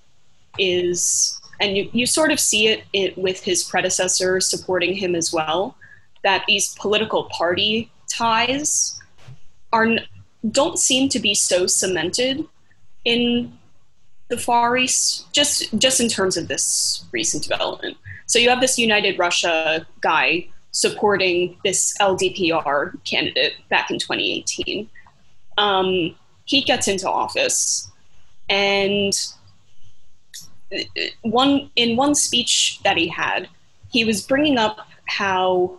[0.59, 5.33] is, and you, you sort of see it, it with his predecessor supporting him as
[5.33, 5.77] well,
[6.23, 9.01] that these political party ties
[9.73, 9.88] are
[10.51, 12.47] don't seem to be so cemented
[13.05, 13.53] in
[14.29, 17.97] the Far East, just just in terms of this recent development.
[18.27, 24.88] So you have this United Russia guy supporting this LDPR candidate back in 2018.
[25.57, 26.14] Um,
[26.49, 27.91] he gets into office
[28.49, 29.13] and
[31.23, 33.49] one in one speech that he had
[33.91, 35.79] he was bringing up how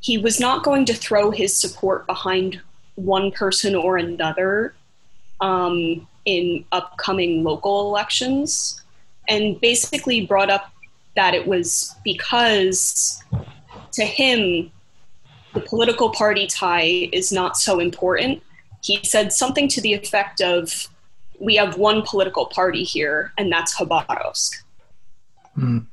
[0.00, 2.60] he was not going to throw his support behind
[2.96, 4.74] one person or another
[5.40, 8.82] um, in upcoming local elections
[9.28, 10.72] and basically brought up
[11.14, 13.22] that it was because
[13.92, 14.70] to him
[15.54, 18.42] the political party tie is not so important
[18.82, 20.88] he said something to the effect of,
[21.38, 24.62] "We have one political party here, and that's Khabarovsk."
[25.56, 25.86] Mm.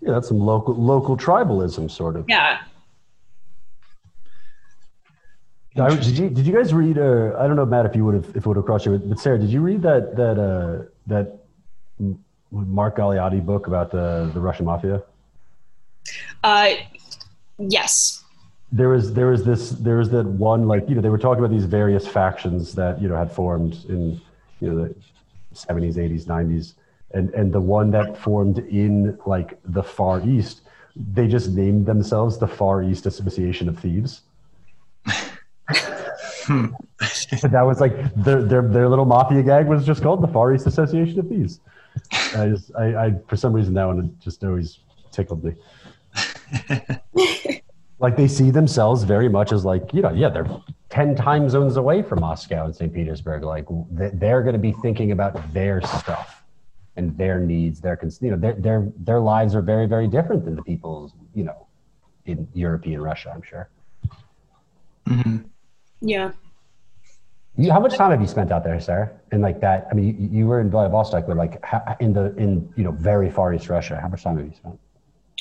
[0.00, 2.24] Yeah, that's some local local tribalism, sort of.
[2.28, 2.58] Yeah.
[5.74, 6.98] did you did you guys read?
[6.98, 8.98] Uh, I don't know, Matt, if you would have if it would have crossed you,
[8.98, 11.44] but Sarah, did you read that that uh, that
[12.50, 15.02] Mark Galeotti book about the the Russian mafia?
[16.42, 16.74] Uh,
[17.58, 18.22] yes
[18.72, 21.38] there was there was this there was that one like you know they were talking
[21.44, 24.20] about these various factions that you know had formed in
[24.60, 24.94] you know the
[25.54, 26.74] 70s 80s 90s
[27.12, 30.62] and and the one that formed in like the far east
[30.96, 34.22] they just named themselves the far east association of thieves.
[36.46, 36.66] Hmm.
[37.42, 40.66] that was like their, their their little mafia gag was just called the far east
[40.66, 41.60] association of thieves.
[42.34, 44.78] I just I, I for some reason that one just always
[45.10, 45.54] tickled me
[47.98, 50.48] like they see themselves very much as like you know yeah they're
[50.90, 53.42] 10 time zones away from moscow and st petersburg.
[53.42, 56.44] Like they're going to be thinking about their stuff
[56.96, 60.44] and their needs their cons- you know their, their their lives are very very different
[60.44, 61.66] than the people's you know
[62.26, 63.68] in european russia i'm sure.
[65.06, 65.36] Hmm
[66.00, 66.32] Yeah.
[67.56, 70.06] you, how much time have you spent out there sarah and like that i mean
[70.06, 71.62] you, you were in vladivostok but like
[72.00, 74.78] in the in you know very far east russia how much time have you spent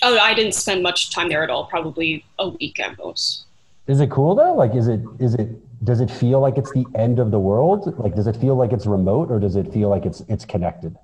[0.01, 1.65] Oh, I didn't spend much time there at all.
[1.65, 3.45] Probably a week at most.
[3.87, 4.53] Is it cool though?
[4.53, 5.49] Like, is it is it
[5.85, 7.97] does it feel like it's the end of the world?
[7.99, 10.97] Like, does it feel like it's remote, or does it feel like it's it's connected?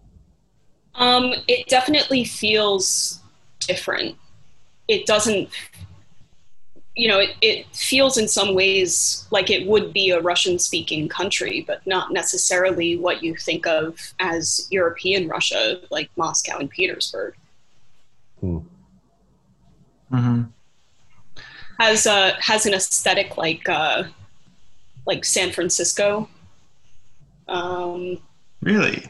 [0.95, 3.19] Um, it definitely feels
[3.59, 4.17] different.
[4.87, 5.49] It doesn't,
[6.95, 11.07] you know, it, it feels in some ways like it would be a Russian speaking
[11.07, 17.35] country, but not necessarily what you think of as European Russia, like Moscow and Petersburg.
[18.41, 18.59] Hmm.
[20.11, 20.43] Hmm
[21.79, 24.03] Has uh, has an aesthetic like uh,
[25.07, 26.29] like San Francisco.
[27.47, 28.19] Um,
[28.61, 29.07] Really?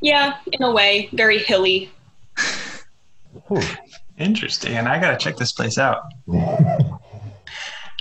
[0.00, 1.90] yeah, in a way, very hilly.
[4.18, 4.76] Interesting.
[4.76, 6.02] And I gotta check this place out.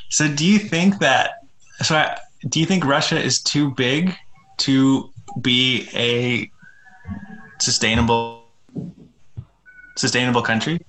[0.10, 1.40] So, do you think that?
[1.82, 4.16] So, I, do you think Russia is too big
[4.58, 6.52] to be a
[7.60, 8.44] sustainable,
[9.98, 10.80] sustainable country?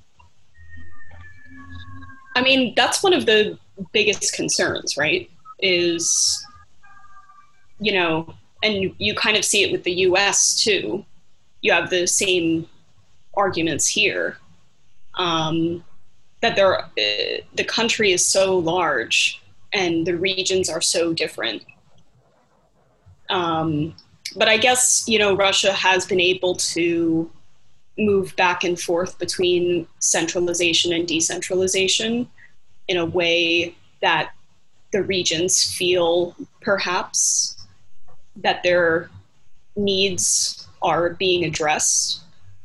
[2.34, 3.58] I mean, that's one of the
[3.92, 5.30] biggest concerns, right?
[5.60, 6.44] Is,
[7.78, 11.04] you know, and you kind of see it with the US too.
[11.60, 12.66] You have the same
[13.36, 14.38] arguments here
[15.14, 15.84] um,
[16.40, 21.64] that there, uh, the country is so large and the regions are so different.
[23.30, 23.94] Um,
[24.36, 27.30] but I guess, you know, Russia has been able to
[27.98, 32.28] move back and forth between centralization and decentralization
[32.88, 34.32] in a way that
[34.92, 37.66] the regions feel perhaps
[38.36, 39.10] that their
[39.76, 42.20] needs are being addressed.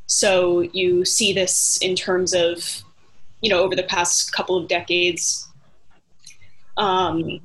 [0.07, 2.83] So you see this in terms of,
[3.41, 5.47] you know, over the past couple of decades,
[6.77, 7.39] um,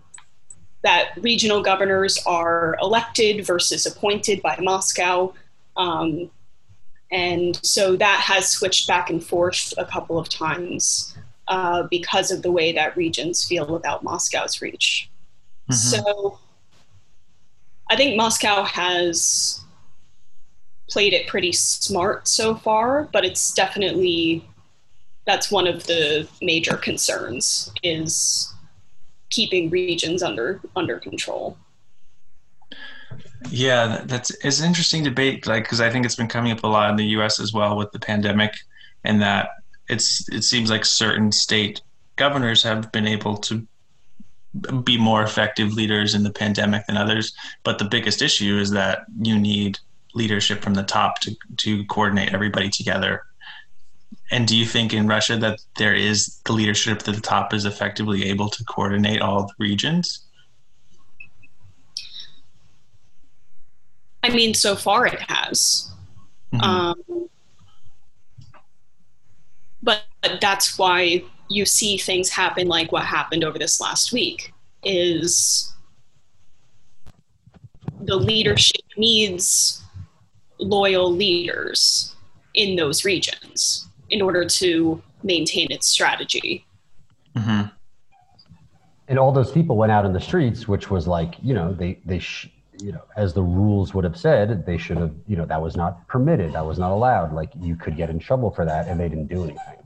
[0.82, 5.32] that regional governors are elected versus appointed by Moscow.
[5.76, 6.30] Um,
[7.10, 11.16] and so that has switched back and forth a couple of times
[11.48, 15.10] uh, because of the way that regions feel about Moscow's reach.
[15.70, 15.74] Mhm.
[15.74, 16.38] So
[17.90, 19.60] I think Moscow has
[20.88, 24.46] played it pretty smart so far, but it's definitely
[25.26, 28.52] that's one of the major concerns is
[29.30, 31.56] keeping regions under under control.
[33.50, 35.46] Yeah, that's it's an interesting debate.
[35.46, 37.40] Like, because I think it's been coming up a lot in the U.S.
[37.40, 38.54] as well with the pandemic,
[39.04, 39.50] and that
[39.88, 41.82] it's it seems like certain state
[42.16, 43.66] governors have been able to
[44.84, 47.34] be more effective leaders in the pandemic than others.
[47.64, 49.78] But the biggest issue is that you need
[50.14, 53.22] leadership from the top to to coordinate everybody together.
[54.30, 57.66] And do you think in Russia that there is the leadership at the top is
[57.66, 60.23] effectively able to coordinate all the regions?
[64.24, 65.90] I mean, so far it has.
[66.54, 66.62] Mhm.
[66.62, 67.28] Um,
[69.82, 70.04] but
[70.40, 75.74] that's why you see things happen like what happened over this last week is
[78.00, 79.82] the leadership needs
[80.58, 82.16] loyal leaders
[82.54, 86.64] in those regions in order to maintain its strategy.
[87.36, 87.70] Mhm.
[89.08, 91.98] And all those people went out in the streets, which was like, you know, they
[92.06, 92.48] they sh-
[92.80, 95.76] you know, as the rules would have said, they should have, you know, that was
[95.76, 97.32] not permitted, that was not allowed.
[97.32, 99.78] Like you could get in trouble for that, and they didn't do anything.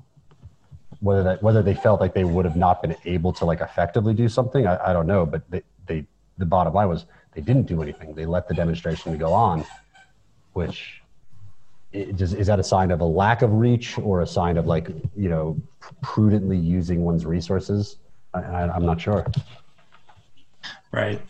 [1.01, 4.14] Whether that whether they felt like they would have not been able to like effectively
[4.14, 5.26] do something, I, I don't know.
[5.26, 6.07] But they, they
[6.39, 8.14] the bottom line was they didn't do anything.
[8.14, 9.64] They let the demonstration go on,
[10.55, 11.03] which
[11.93, 14.89] just, is that a sign of a lack of reach or a sign of like
[15.16, 15.61] you know
[16.03, 17.97] prudently using one's resources?
[18.34, 19.26] I, I, I'm not sure.
[20.91, 21.20] Right.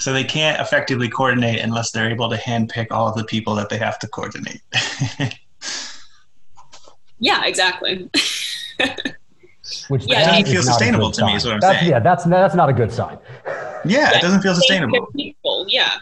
[0.00, 3.68] So they can't effectively coordinate unless they're able to handpick all of the people that
[3.68, 4.62] they have to coordinate.
[7.22, 8.08] Yeah, exactly.
[9.88, 11.90] Which Yeah, doesn't feel sustainable to me is what I'm That's- saying.
[11.92, 13.18] Yeah, that's that's not a good sign.
[13.84, 15.04] yeah, it doesn't feel sustainable.
[15.14, 15.98] People, yeah.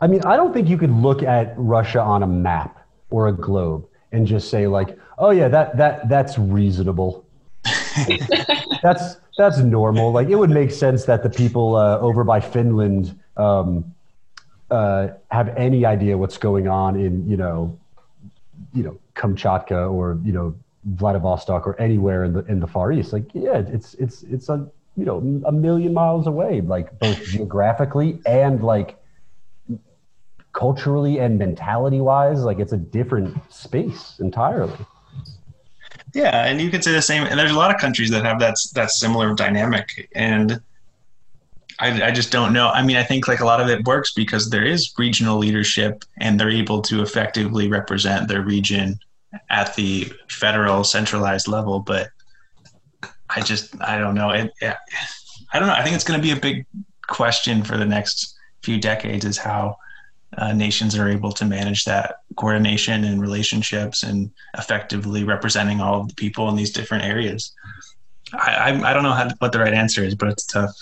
[0.00, 3.32] I mean, I don't think you could look at Russia on a map or a
[3.32, 7.21] globe and just say like, "Oh yeah, that that that's reasonable."
[8.82, 10.12] That's that's normal.
[10.12, 13.94] Like it would make sense that the people uh, over by Finland um,
[14.70, 17.78] uh, have any idea what's going on in you know
[18.74, 23.12] you know Kamchatka or you know Vladivostok or anywhere in the in the Far East.
[23.12, 28.20] Like yeah, it's it's it's a you know a million miles away, like both geographically
[28.26, 28.96] and like
[30.52, 32.42] culturally and mentality wise.
[32.42, 34.76] Like it's a different space entirely.
[36.14, 37.24] Yeah, and you could say the same.
[37.24, 40.60] And there's a lot of countries that have that that similar dynamic, and
[41.78, 42.68] I, I just don't know.
[42.68, 46.04] I mean, I think like a lot of it works because there is regional leadership,
[46.18, 48.98] and they're able to effectively represent their region
[49.48, 51.80] at the federal centralized level.
[51.80, 52.10] But
[53.30, 54.30] I just I don't know.
[54.30, 55.74] It, I don't know.
[55.74, 56.66] I think it's going to be a big
[57.06, 59.76] question for the next few decades is how
[60.38, 66.08] uh, nations are able to manage that coordination and relationships and effectively representing all of
[66.08, 67.52] the people in these different areas.
[68.32, 70.74] I, I, I don't know how, what the right answer is, but it's tough.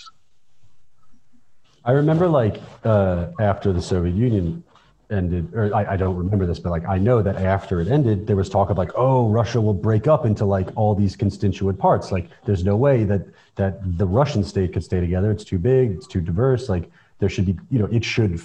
[1.85, 4.63] I remember like uh, after the Soviet Union
[5.11, 8.27] ended, or I, I, don't remember this, but like I know that after it ended,
[8.27, 11.79] there was talk of like, oh, Russia will break up into like all these constituent
[11.79, 12.13] parts.
[12.13, 13.23] Like, there's no way that
[13.57, 15.31] that the Russian state could stay together.
[15.31, 15.93] It's too big.
[15.93, 16.69] It's too diverse.
[16.69, 18.41] Like, there should be, you know, it should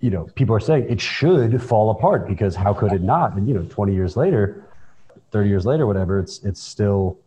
[0.00, 3.34] you know, people are saying it should fall apart because how could it not?
[3.34, 4.64] And you know, 20 years later,
[5.30, 7.18] 30 years later, whatever, it's it's still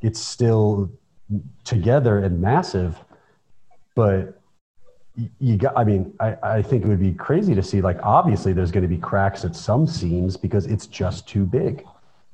[0.00, 0.90] it's still
[1.64, 2.98] together and massive.
[3.94, 4.40] But
[5.38, 8.52] you got I mean, I, I think it would be crazy to see like obviously
[8.52, 11.84] there's going to be cracks at some seams because it's just too big.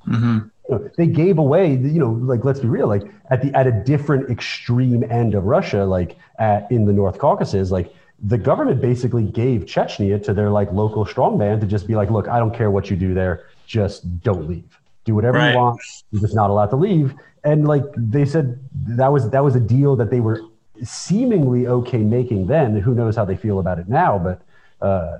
[0.07, 0.39] Mm-hmm.
[0.69, 3.67] You know, they gave away, you know, like let's be real, like at the at
[3.67, 7.93] a different extreme end of Russia, like at, in the North Caucasus, like
[8.23, 12.27] the government basically gave Chechnya to their like local strongman to just be like, look,
[12.27, 14.79] I don't care what you do there, just don't leave.
[15.03, 15.51] Do whatever right.
[15.51, 15.81] you want.
[16.11, 17.13] You're just not allowed to leave.
[17.43, 20.41] And like they said, that was that was a deal that they were
[20.83, 22.75] seemingly okay making then.
[22.79, 24.17] Who knows how they feel about it now?
[24.17, 24.41] But
[24.85, 25.19] uh,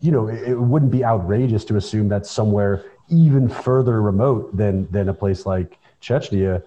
[0.00, 4.90] you know, it, it wouldn't be outrageous to assume that somewhere even further remote than
[4.90, 6.62] than a place like Chechnya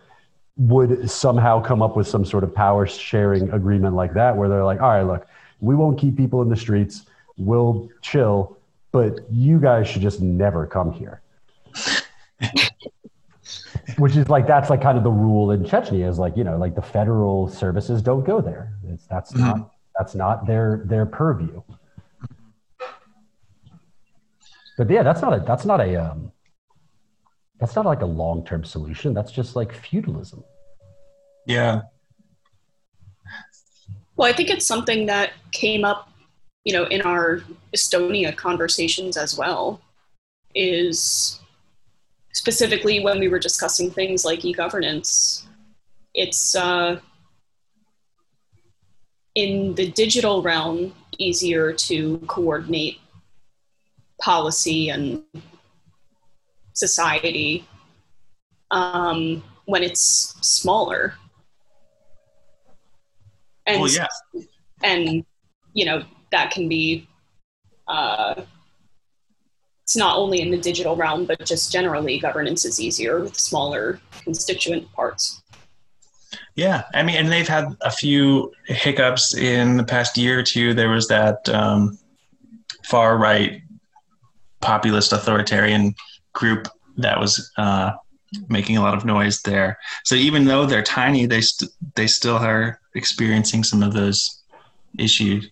[0.57, 4.63] would somehow come up with some sort of power sharing agreement like that, where they're
[4.63, 5.27] like, all right, look,
[5.59, 7.05] we won't keep people in the streets.
[7.37, 8.57] We'll chill,
[8.91, 11.21] but you guys should just never come here.
[13.97, 16.57] Which is like that's like kind of the rule in Chechnya is like you know
[16.57, 18.73] like the federal services don't go there.
[18.87, 19.41] It's that's mm-hmm.
[19.41, 21.61] not that's not their their purview.
[24.77, 26.32] But yeah, that's not a that's not a um,
[27.63, 29.13] that's not like a long term solution.
[29.13, 30.43] That's just like feudalism.
[31.45, 31.81] Yeah,
[34.15, 36.09] well, I think it's something that came up,
[36.65, 37.41] you know, in our
[37.75, 39.81] Estonia conversations as well,
[40.53, 41.39] is
[42.33, 45.47] specifically when we were discussing things like e-governance.
[46.13, 46.99] It's uh,
[49.33, 52.99] in the digital realm easier to coordinate
[54.21, 55.23] policy and
[56.73, 57.65] society
[58.71, 61.13] um, when it's smaller.
[63.65, 64.07] And well, yeah.
[64.83, 65.25] and
[65.73, 67.07] you know that can be
[67.87, 68.41] uh,
[69.83, 73.99] it's not only in the digital realm but just generally governance is easier with smaller
[74.23, 75.41] constituent parts.
[76.55, 80.73] Yeah i mean and they've had a few hiccups in the past year or two.
[80.73, 81.97] There was that um,
[82.83, 83.61] far right
[84.59, 85.93] populist authoritarian
[86.33, 86.67] group
[86.97, 87.91] that was uh,
[88.49, 89.77] making a lot of noise there.
[90.03, 94.41] So even though they're tiny, they st- they still are experiencing some of those
[94.97, 95.49] issues.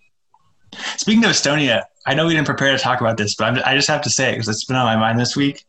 [0.98, 3.76] Speaking of Estonia, I know we didn't prepare to talk about this, but I'm, i
[3.76, 5.66] just have to say it because it's been on my mind this week.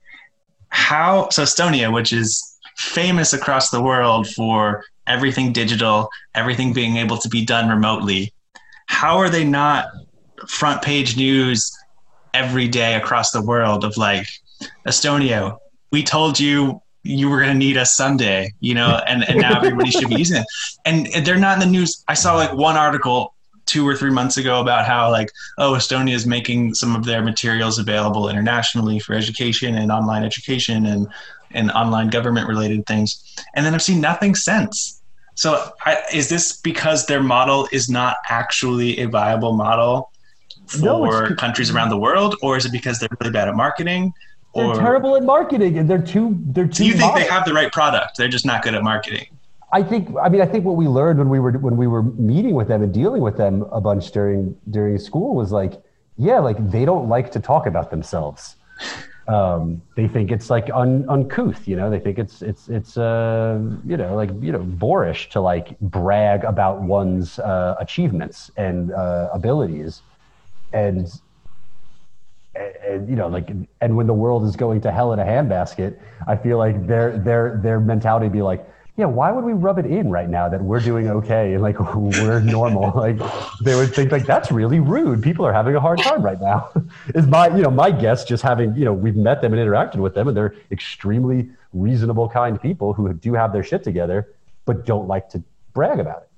[0.69, 7.19] How so Estonia, which is famous across the world for everything digital, everything being able
[7.19, 8.33] to be done remotely.
[8.87, 9.87] How are they not
[10.49, 11.71] front page news
[12.35, 14.27] every day across the world of like
[14.87, 15.59] Estonia?
[15.91, 19.57] We told you you were going to need us someday, you know, and, and now
[19.57, 20.47] everybody should be using it.
[20.85, 22.05] And they're not in the news.
[22.09, 23.35] I saw like one article
[23.67, 27.23] two or three months ago about how like, oh, Estonia is making some of their
[27.23, 31.09] materials available internationally for education and online education and,
[31.51, 33.37] and online government related things.
[33.55, 35.03] And then I've seen nothing since.
[35.35, 40.11] So I, is this because their model is not actually a viable model
[40.67, 40.85] for
[41.31, 44.13] no, countries around the world, or is it because they're really bad at marketing?
[44.55, 46.39] They're or, terrible at marketing, and they're too.
[46.47, 46.85] They're too.
[46.85, 48.19] Do you think they have the right product?
[48.19, 49.27] They're just not good at marketing.
[49.73, 50.15] I think.
[50.23, 52.69] I mean, I think what we learned when we were when we were meeting with
[52.69, 55.83] them and dealing with them a bunch during during school was like,
[56.19, 58.57] yeah, like they don't like to talk about themselves.
[59.29, 61.89] Um, they think it's like un, uncouth, you know.
[61.89, 66.45] They think it's it's it's uh, you know like you know boorish to like brag
[66.45, 70.03] about one's uh, achievements and uh, abilities,
[70.73, 71.09] and,
[72.55, 73.49] Eh, you know, like,
[73.81, 77.17] and when the world is going to hell in a handbasket, I feel like their
[77.19, 80.63] their their mentality be like, yeah, why would we rub it in right now that
[80.63, 82.93] we're doing okay and like we're normal?
[82.95, 83.19] like
[83.65, 85.23] they would think like that's really rude.
[85.23, 86.71] People are having a hard time right now.
[87.15, 89.97] is my you know my guess just having you know we've met them and interacted
[89.97, 94.29] with them and they're extremely reasonable, kind people who do have their shit together,
[94.67, 95.43] but don't like to
[95.73, 96.29] brag about it.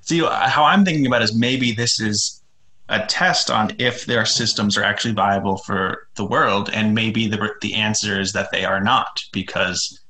[0.00, 2.42] See how I'm thinking about is maybe this is
[2.88, 7.54] a test on if their systems are actually viable for the world, and maybe the
[7.60, 10.00] the answer is that they are not because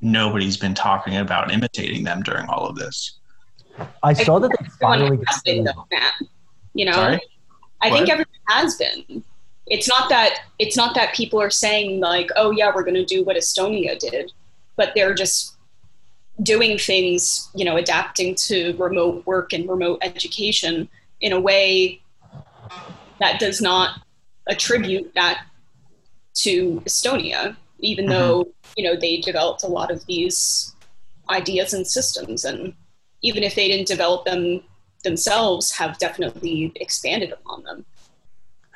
[0.00, 3.18] nobody's been talking about imitating them during all of this.
[4.02, 6.14] I saw that they finally has been, though, Matt.
[6.74, 7.20] You know, Sorry?
[7.82, 7.96] I What?
[7.96, 9.22] think everyone has been.
[9.66, 13.04] It's not that it's not that people are saying like, "Oh yeah, we're going to
[13.04, 14.32] do what Estonia did,"
[14.76, 15.56] but they're just
[16.42, 20.86] doing things, you know, adapting to remote work and remote education
[21.22, 22.00] in a way
[23.20, 24.00] that does not
[24.48, 25.44] attribute that
[26.34, 28.10] to Estonia, even Mhm.
[28.10, 30.74] though you know they developed a lot of these
[31.30, 32.74] ideas and systems, and
[33.22, 34.62] even if they didn't develop them
[35.02, 37.84] themselves, have definitely expanded upon them.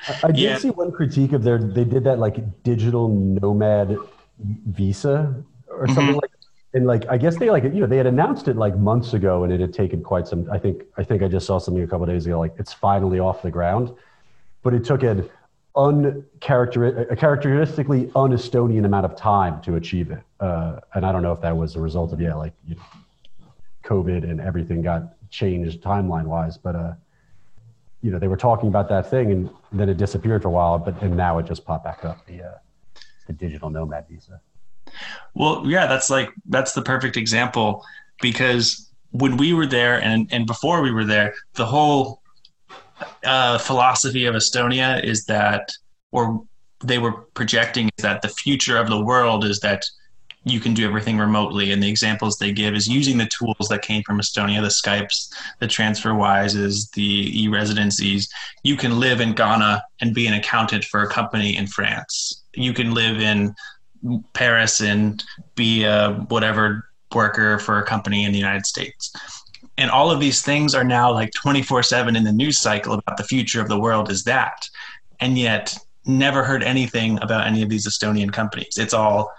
[0.07, 0.57] I, I did Yeah.
[0.57, 1.59] see one critique of their.
[1.59, 3.97] They did that like digital nomad
[4.39, 5.35] visa
[5.69, 6.31] or something like.
[6.73, 9.43] And like, I guess they like you know they had announced it like months ago,
[9.43, 10.49] and it had taken quite some.
[10.49, 12.39] I think I think I just saw something a couple of days ago.
[12.39, 13.93] Like it's finally off the ground,
[14.63, 15.29] but it took an
[15.75, 20.21] uncharacter a characteristically un-Estonian amount of time to achieve it.
[20.39, 22.81] Uh, and I don't know if that was a result of yeah, like you know,
[23.85, 26.93] COVID and everything got changed timeline wise, but uh,
[28.01, 30.79] you know they were talking about that thing and then it disappeared for a while
[30.79, 32.51] but and now it just popped back up the uh,
[33.27, 34.41] the digital nomad visa
[35.33, 37.85] Well, yeah, that's like that's the perfect example
[38.21, 42.20] because when we were there and and before we were there, the whole
[43.23, 45.71] uh, philosophy of Estonia is that,
[46.11, 46.43] or
[46.83, 49.85] they were projecting is that the future of the world is that
[50.43, 51.71] you can do everything remotely.
[51.71, 55.31] And the examples they give is using the tools that came from Estonia, the Skypes,
[55.59, 58.27] the TransferWises, the e-residencies.
[58.63, 62.43] You can live in Ghana and be an accountant for a company in France.
[62.53, 63.53] You can live in
[64.33, 65.23] Paris and
[65.55, 69.13] be a whatever worker for a company in the United States.
[69.81, 73.17] And all of these things are now like 24 7 in the news cycle about
[73.17, 74.69] the future of the world is that.
[75.19, 75.75] And yet,
[76.05, 78.77] never heard anything about any of these Estonian companies.
[78.77, 79.31] It's all,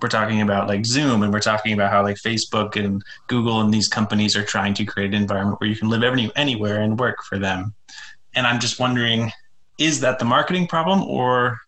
[0.00, 3.72] we're talking about like Zoom and we're talking about how like Facebook and Google and
[3.72, 6.98] these companies are trying to create an environment where you can live any, anywhere and
[6.98, 7.74] work for them.
[8.34, 9.30] And I'm just wondering,
[9.76, 11.58] is that the marketing problem or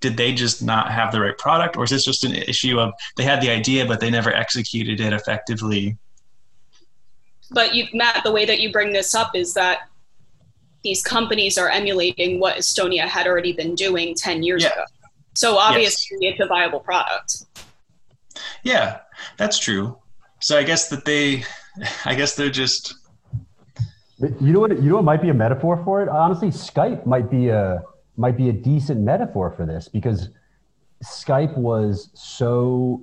[0.00, 2.92] did they just not have the right product or is this just an issue of
[3.16, 5.96] they had the idea but they never executed it effectively
[7.52, 9.80] But you, Matt, the way that you bring this up is that
[10.84, 14.72] these companies are emulating what Estonia had already been doing 10 years Yeah.
[14.72, 14.84] ago.
[15.34, 17.44] So obviously it's a viable product.
[18.64, 19.00] yeah
[19.36, 19.96] that's true
[20.40, 21.44] so i guess that they
[22.04, 22.94] i guess they're just
[24.40, 27.30] you know what you know what might be a metaphor for it honestly skype might
[27.30, 27.82] be a
[28.16, 30.28] might be a decent metaphor for this because
[31.04, 33.02] skype was so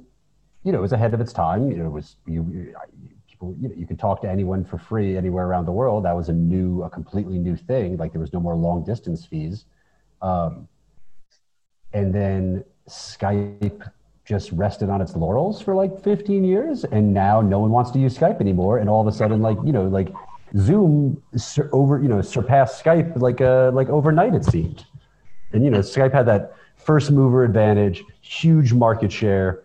[0.64, 2.74] you know it was ahead of its time you know it was you,
[3.42, 6.30] you know you could talk to anyone for free anywhere around the world that was
[6.30, 9.66] a new a completely new thing like there was no more long distance fees
[10.22, 10.68] um,
[11.94, 13.90] and then Skype
[14.26, 18.00] just rested on its laurels for like 15 years, and now no one wants to
[18.00, 18.78] use Skype anymore.
[18.78, 20.10] And all of a sudden, like you know, like
[20.58, 24.86] Zoom sur- over you know surpassed Skype like uh, like overnight it seemed.
[25.52, 29.64] And you know, Skype had that first mover advantage, huge market share,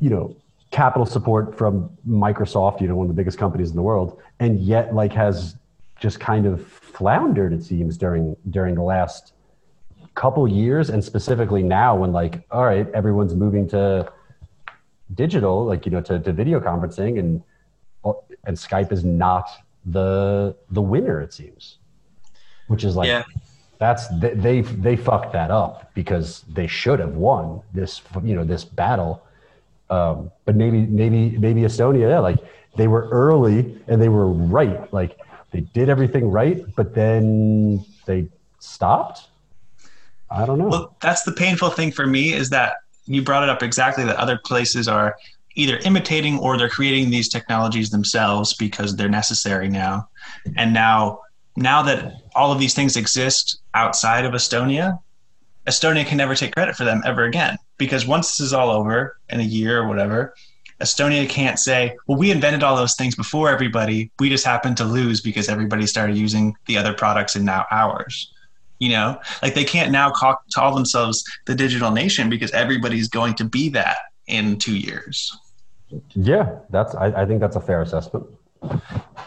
[0.00, 0.36] you know,
[0.78, 4.60] capital support from Microsoft, you know, one of the biggest companies in the world, and
[4.60, 5.56] yet like has
[5.98, 9.32] just kind of floundered it seems during during the last
[10.14, 13.80] couple years and specifically now when like all right everyone's moving to
[15.14, 17.42] digital like you know to, to video conferencing and
[18.46, 19.46] and skype is not
[19.86, 21.78] the the winner it seems
[22.68, 23.24] which is like Yeah.
[23.78, 27.92] that's they, they they fucked that up because they should have won this
[28.28, 29.12] you know this battle
[29.90, 32.38] um but maybe maybe maybe estonia yeah, like
[32.76, 34.92] they were early and they were right.
[34.92, 35.18] Like
[35.50, 38.28] they did everything right but then they
[38.60, 39.28] stopped?
[40.30, 40.68] I don't know.
[40.68, 42.76] Well, that's the painful thing for me is that
[43.06, 45.16] you brought it up exactly that other places are
[45.54, 50.08] either imitating or they're creating these technologies themselves because they're necessary now.
[50.56, 51.20] And now,
[51.56, 55.00] now that all of these things exist outside of Estonia,
[55.66, 59.16] Estonia can never take credit for them ever again because once this is all over
[59.30, 60.34] in a year or whatever,
[60.80, 64.10] Estonia can't say, "Well, we invented all those things before everybody.
[64.18, 68.32] We just happened to lose because everybody started using the other products and now ours."
[68.78, 73.34] You know, like they can't now call, call themselves the digital nation because everybody's going
[73.34, 73.98] to be that
[74.28, 75.36] in two years.
[76.14, 76.94] Yeah, that's.
[76.94, 78.26] I, I think that's a fair assessment.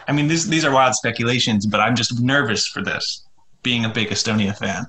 [0.07, 3.25] I mean, these these are wild speculations, but I'm just nervous for this,
[3.61, 4.85] being a big Estonia fan.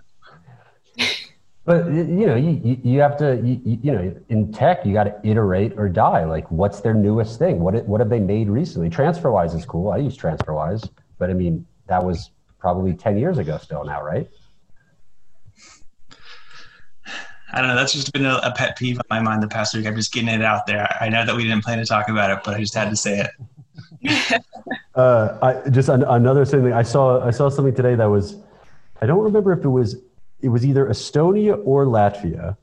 [1.65, 4.93] But you know, you, you- you have to, you, you you know, in tech, you
[4.93, 6.25] got to iterate or die.
[6.25, 7.61] Like, what's their newest thing?
[7.61, 8.91] What what have they made recently?
[8.91, 9.91] TransferWise is cool.
[9.91, 10.89] I use TransferWise,
[11.19, 13.59] but I mean, that was probably ten years ago.
[13.59, 14.29] Still now, right?
[17.55, 17.77] I don't know.
[17.77, 19.87] That's just been a, a pet peeve on my mind the past week.
[19.87, 20.89] I'm just getting it out there.
[21.01, 22.97] I know that we didn't plan to talk about it, but I just had to
[22.97, 23.29] say
[24.01, 24.43] it.
[24.95, 26.71] Uh, I just an, another thing.
[26.71, 28.37] I saw I saw something today that was,
[29.01, 29.97] I don't remember if it was
[30.43, 32.57] it was either Estonia or Latvia,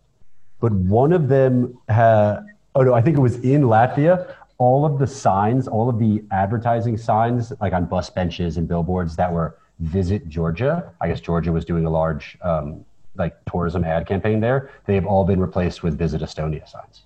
[0.59, 2.45] but one of them had.
[2.75, 4.35] Oh no, I think it was in Latvia.
[4.57, 9.15] All of the signs, all of the advertising signs, like on bus benches and billboards,
[9.15, 12.83] that were "Visit Georgia." I guess Georgia was doing a large um,
[13.15, 14.69] like tourism ad campaign there.
[14.85, 17.05] They have all been replaced with "Visit Estonia" signs.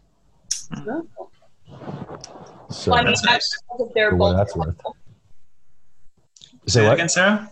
[2.70, 3.34] So Well, I mean, That's nice.
[3.34, 4.76] that's because of their For what bulk that's worth.
[4.82, 4.92] Say
[6.68, 6.94] Say it what?
[6.96, 7.50] again, Sarah.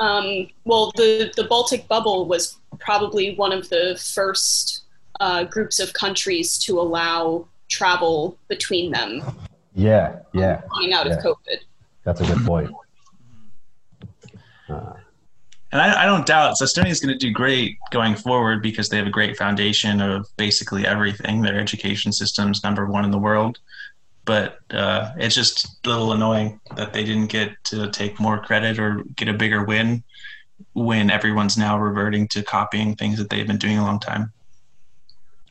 [0.00, 4.82] Um, well, the, the Baltic bubble was probably one of the first
[5.20, 9.22] uh, groups of countries to allow travel between them
[9.74, 11.12] yeah, yeah, coming out Yeah.
[11.14, 11.58] of COVID.
[12.04, 12.70] that's a good point.
[14.68, 14.94] Uh,
[15.72, 18.96] And I, I don't doubt Estonia is going to do great going forward because they
[18.96, 21.42] have a great foundation of basically everything.
[21.42, 23.58] Their education system's number one in the world.
[24.30, 28.78] But uh, it's just a little annoying that they didn't get to take more credit
[28.78, 30.04] or get a bigger win
[30.74, 34.32] when everyone's now reverting to copying things that they've been doing a long time.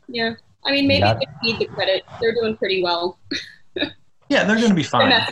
[0.08, 0.36] Yeah.
[0.66, 1.16] I mean, maybe Yeah.
[1.16, 2.06] they need the credit.
[2.22, 3.20] They're doing pretty well.
[4.30, 5.12] Yeah, they're going to be fine.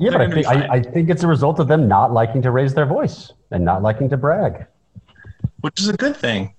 [0.00, 0.68] Yeah, but I gonna think, I.
[0.76, 3.82] I think it's a result of them not liking to raise their voice and not
[3.82, 4.64] liking to brag.
[5.62, 6.54] which is a good thing.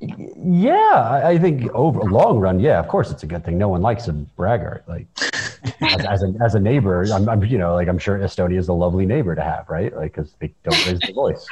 [0.00, 3.58] Yeah, I, think over long run, yeah, of course it's a good thing.
[3.58, 4.84] No one likes a braggart.
[4.88, 5.06] Like
[5.82, 8.68] as, as a as a neighbor, I'm, I'm you know like I'm sure Estonia is
[8.68, 9.94] a lovely neighbor to have, right?
[9.94, 11.46] Like because they don't raise the voice.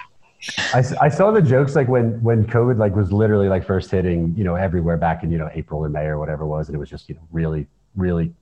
[0.73, 4.35] I, I saw the jokes like when when COVID like was literally like first hitting
[4.35, 6.75] you know everywhere back in you know April or May or whatever it was, and
[6.75, 8.33] it was just you know really really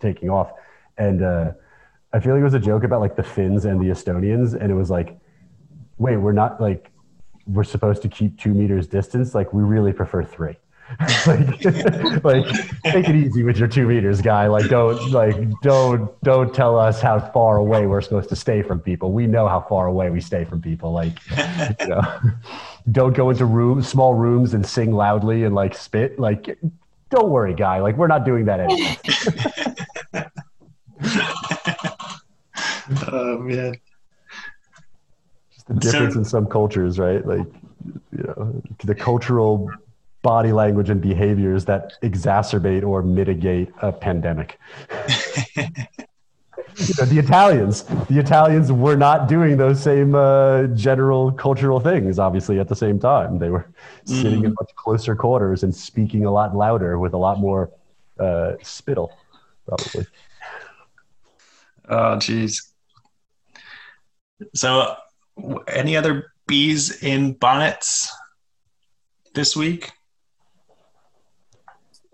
[0.00, 0.52] taking off,
[0.98, 1.52] and uh,
[2.12, 4.70] I feel like it was a joke about like the Finns and the Estonians, and
[4.70, 5.16] it was like,
[5.98, 6.91] wait, we're not like
[7.46, 9.34] we're supposed to keep two meters distance.
[9.34, 10.56] Like we really prefer three.
[11.26, 11.64] like,
[12.24, 12.46] like
[12.84, 14.46] take it easy with your two meters, guy.
[14.46, 18.80] Like don't like don't don't tell us how far away we're supposed to stay from
[18.80, 19.12] people.
[19.12, 20.92] We know how far away we stay from people.
[20.92, 21.18] Like
[21.80, 22.02] you know,
[22.92, 26.18] don't go into rooms, small rooms, and sing loudly and like spit.
[26.18, 26.58] Like
[27.10, 27.80] don't worry, guy.
[27.80, 28.96] Like we're not doing that anymore.
[33.10, 33.76] Oh man.
[35.72, 37.24] Difference So- in some cultures, right?
[37.26, 37.46] Like,
[38.16, 39.70] you know, the cultural
[40.22, 44.58] body language and behaviors that exacerbate or mitigate a pandemic.
[45.56, 52.20] you know, the Italians, the Italians were not doing those same uh, general cultural things.
[52.20, 53.66] Obviously, at the same time, they were
[54.04, 57.70] sitting in much closer quarters and speaking a lot louder with a lot more
[58.20, 59.12] uh, spittle,
[59.66, 60.06] probably.
[61.88, 62.68] Oh, jeez.
[64.54, 64.94] So,
[65.68, 68.12] any other bees in bonnets
[69.34, 69.92] this week?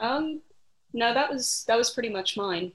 [0.00, 0.40] um,
[0.92, 2.72] no, that was that was pretty much mine.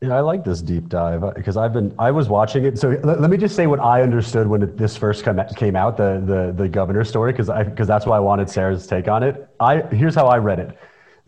[0.00, 2.78] Yeah, I like this deep dive because I've been I was watching it.
[2.78, 5.76] So let, let me just say what I understood when it, this first come, came
[5.76, 9.08] out, the the the governor story, because I because that's why I wanted Sarah's take
[9.08, 9.48] on it.
[9.60, 10.76] I here's how I read it: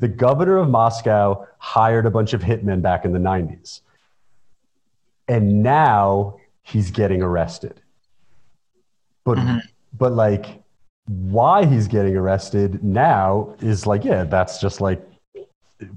[0.01, 3.81] the governor of Moscow hired a bunch of hitmen back in the '90s,
[5.29, 7.81] and now he's getting arrested.
[9.25, 9.61] But Mhm.
[9.97, 10.62] but like
[11.07, 15.03] why he's getting arrested now is like yeah, that's just like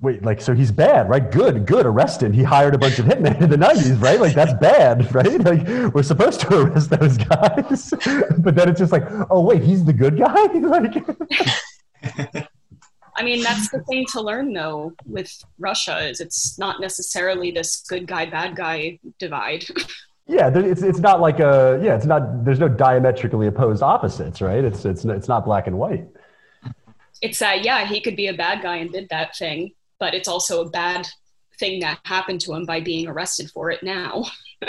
[0.01, 1.31] wait, like, so he's bad, right?
[1.31, 2.33] Good, good, arrest him.
[2.33, 4.19] He hired a bunch of hitmen in the 90s, right?
[4.19, 5.39] Like, that's bad, right?
[5.39, 7.91] Like, we're supposed to arrest those guys.
[8.39, 10.43] but then it's just like, oh, wait, he's the good guy?
[10.55, 12.47] like,
[13.15, 17.83] I mean, that's the thing to learn though with Russia is it's not necessarily this
[17.87, 19.65] good guy bad guy divide.
[20.27, 24.41] Yeah, there- it's, it's not like a, yeah, it's not, there's no diametrically opposed opposites,
[24.41, 24.63] right?
[24.63, 26.07] It's, it's, it's not black and white.
[27.21, 30.27] it's that yeah, he could be a bad guy and did that thing, but it's
[30.27, 31.07] also a bad
[31.59, 34.25] thing that happened to him by being arrested for it now.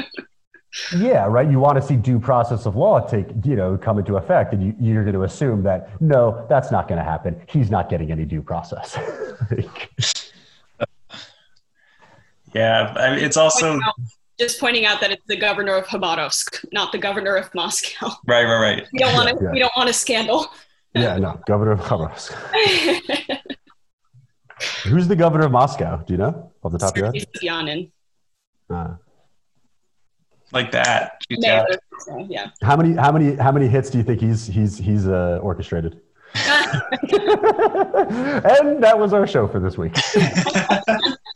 [0.97, 1.51] Yeah, right.
[1.51, 4.63] You want to see due process of law take, you know, come into effect, and
[4.63, 7.41] you, you're going to assume that no, that's not going to happen.
[7.49, 8.97] He's not getting any due process.
[9.51, 9.91] Like,
[12.55, 13.79] Yeah, I mean, it's also
[14.39, 18.11] just pointing out that it's the governor of Khabarovsk, not the governor of Moscow.
[18.27, 18.87] Right, right, right.
[18.93, 19.45] We don't want to.
[19.45, 19.51] Yeah.
[19.53, 20.47] We don't want a scandal.
[20.95, 22.33] Yeah, no, governor of Khabarovsk.
[24.85, 25.99] Who's the governor of Moscow?
[25.99, 27.15] Do you know off the top of your head?
[27.43, 27.91] Yanin.
[28.71, 28.95] Uh,
[30.53, 31.21] Like that.
[31.31, 31.65] Mayor,
[32.01, 32.51] so, yeah.
[32.63, 36.01] how many how many how many hits do you think he's he's he's uh, orchestrated?
[36.35, 36.73] and
[38.83, 39.95] that was our show for this week.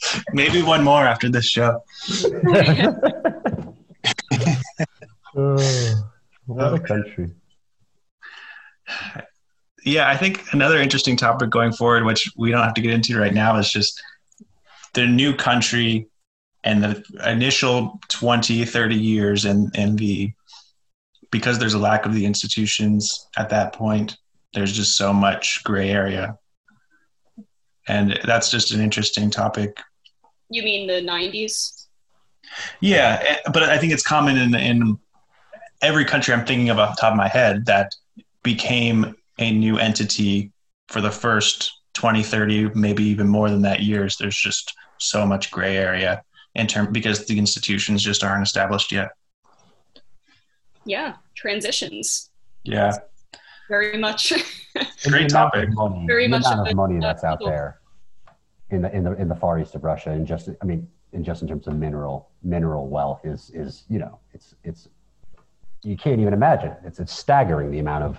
[0.32, 1.82] Maybe one more after this show.
[5.34, 6.02] Oh,
[6.46, 7.30] what a country.
[9.84, 13.18] Yeah, I think another interesting topic going forward, which we don't have to get into
[13.18, 14.00] right now, is just
[14.94, 16.08] the new country
[16.64, 20.32] and the initial 20, 30 years and, and the
[21.32, 24.18] because there's a lack of the institutions at that point,
[24.52, 26.36] there's just so much gray area.
[27.88, 29.80] And that's just an interesting topic.
[30.52, 31.86] You mean the '90s?
[32.80, 34.98] Yeah, eh, but I think it's common in, in
[35.80, 37.94] every country I'm thinking of off the top of my head that
[38.42, 40.52] became a new entity
[40.88, 44.18] for the first 20, 30, maybe even more than that years.
[44.18, 46.22] There's just so much gray area
[46.54, 49.12] in term because the institutions just aren't established yet.
[50.84, 52.30] Yeah, transitions.
[52.64, 52.92] Yeah,
[53.70, 54.34] Very much.
[55.08, 55.68] Great topic.
[55.68, 57.80] Of money, Very the much amount of of money that's out there
[58.72, 61.22] in the in the in the far east of Russia, and just I mean, in
[61.22, 64.88] just in terms of mineral mineral wealth is is you know it's it's
[65.82, 66.74] you can't even imagine.
[66.84, 68.18] It's it's staggering the amount of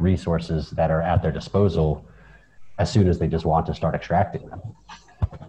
[0.00, 2.04] resources that are at their disposal
[2.78, 4.62] as soon as they just want to start extracting them.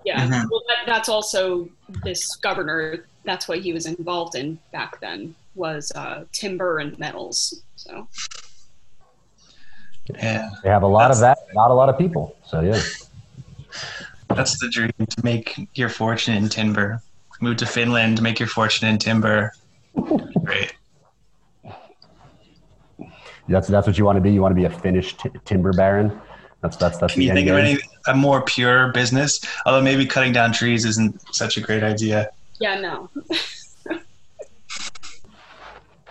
[0.04, 0.28] yeah.
[0.28, 0.50] Mhm.
[0.52, 1.70] Well, that, that's also
[2.04, 3.06] this governor.
[3.24, 7.62] That's what he was involved in back then was uh, timber and metals.
[7.76, 8.08] So
[10.16, 12.36] yeah, They have a lot of that, not a lot of people.
[12.46, 12.82] So yeah.
[14.36, 17.02] That's the dream to make your fortune in timber.
[17.40, 19.52] Move to Finland, make your fortune in timber.
[20.44, 20.74] Great.
[23.48, 24.32] That's that's what you want to be.
[24.32, 26.22] You want to be a Finnish t- timber baron.
[26.62, 27.78] That's that's that's Can the you end think of any
[28.08, 29.42] a more pure business?
[29.66, 32.30] Although maybe cutting down trees isn't such a great idea.
[32.60, 33.10] yeah, no.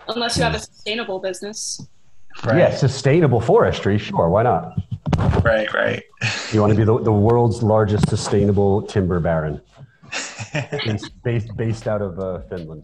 [0.09, 0.65] Unless you have a hmm.
[0.65, 1.87] sustainable business.
[2.45, 3.99] Yeah, sustainable forestry.
[3.99, 4.79] Sure, why not?
[5.45, 6.03] Right, right.
[6.53, 9.61] You want to be the, the world's largest sustainable timber baron,
[11.25, 12.83] based based, out of uh, Finland.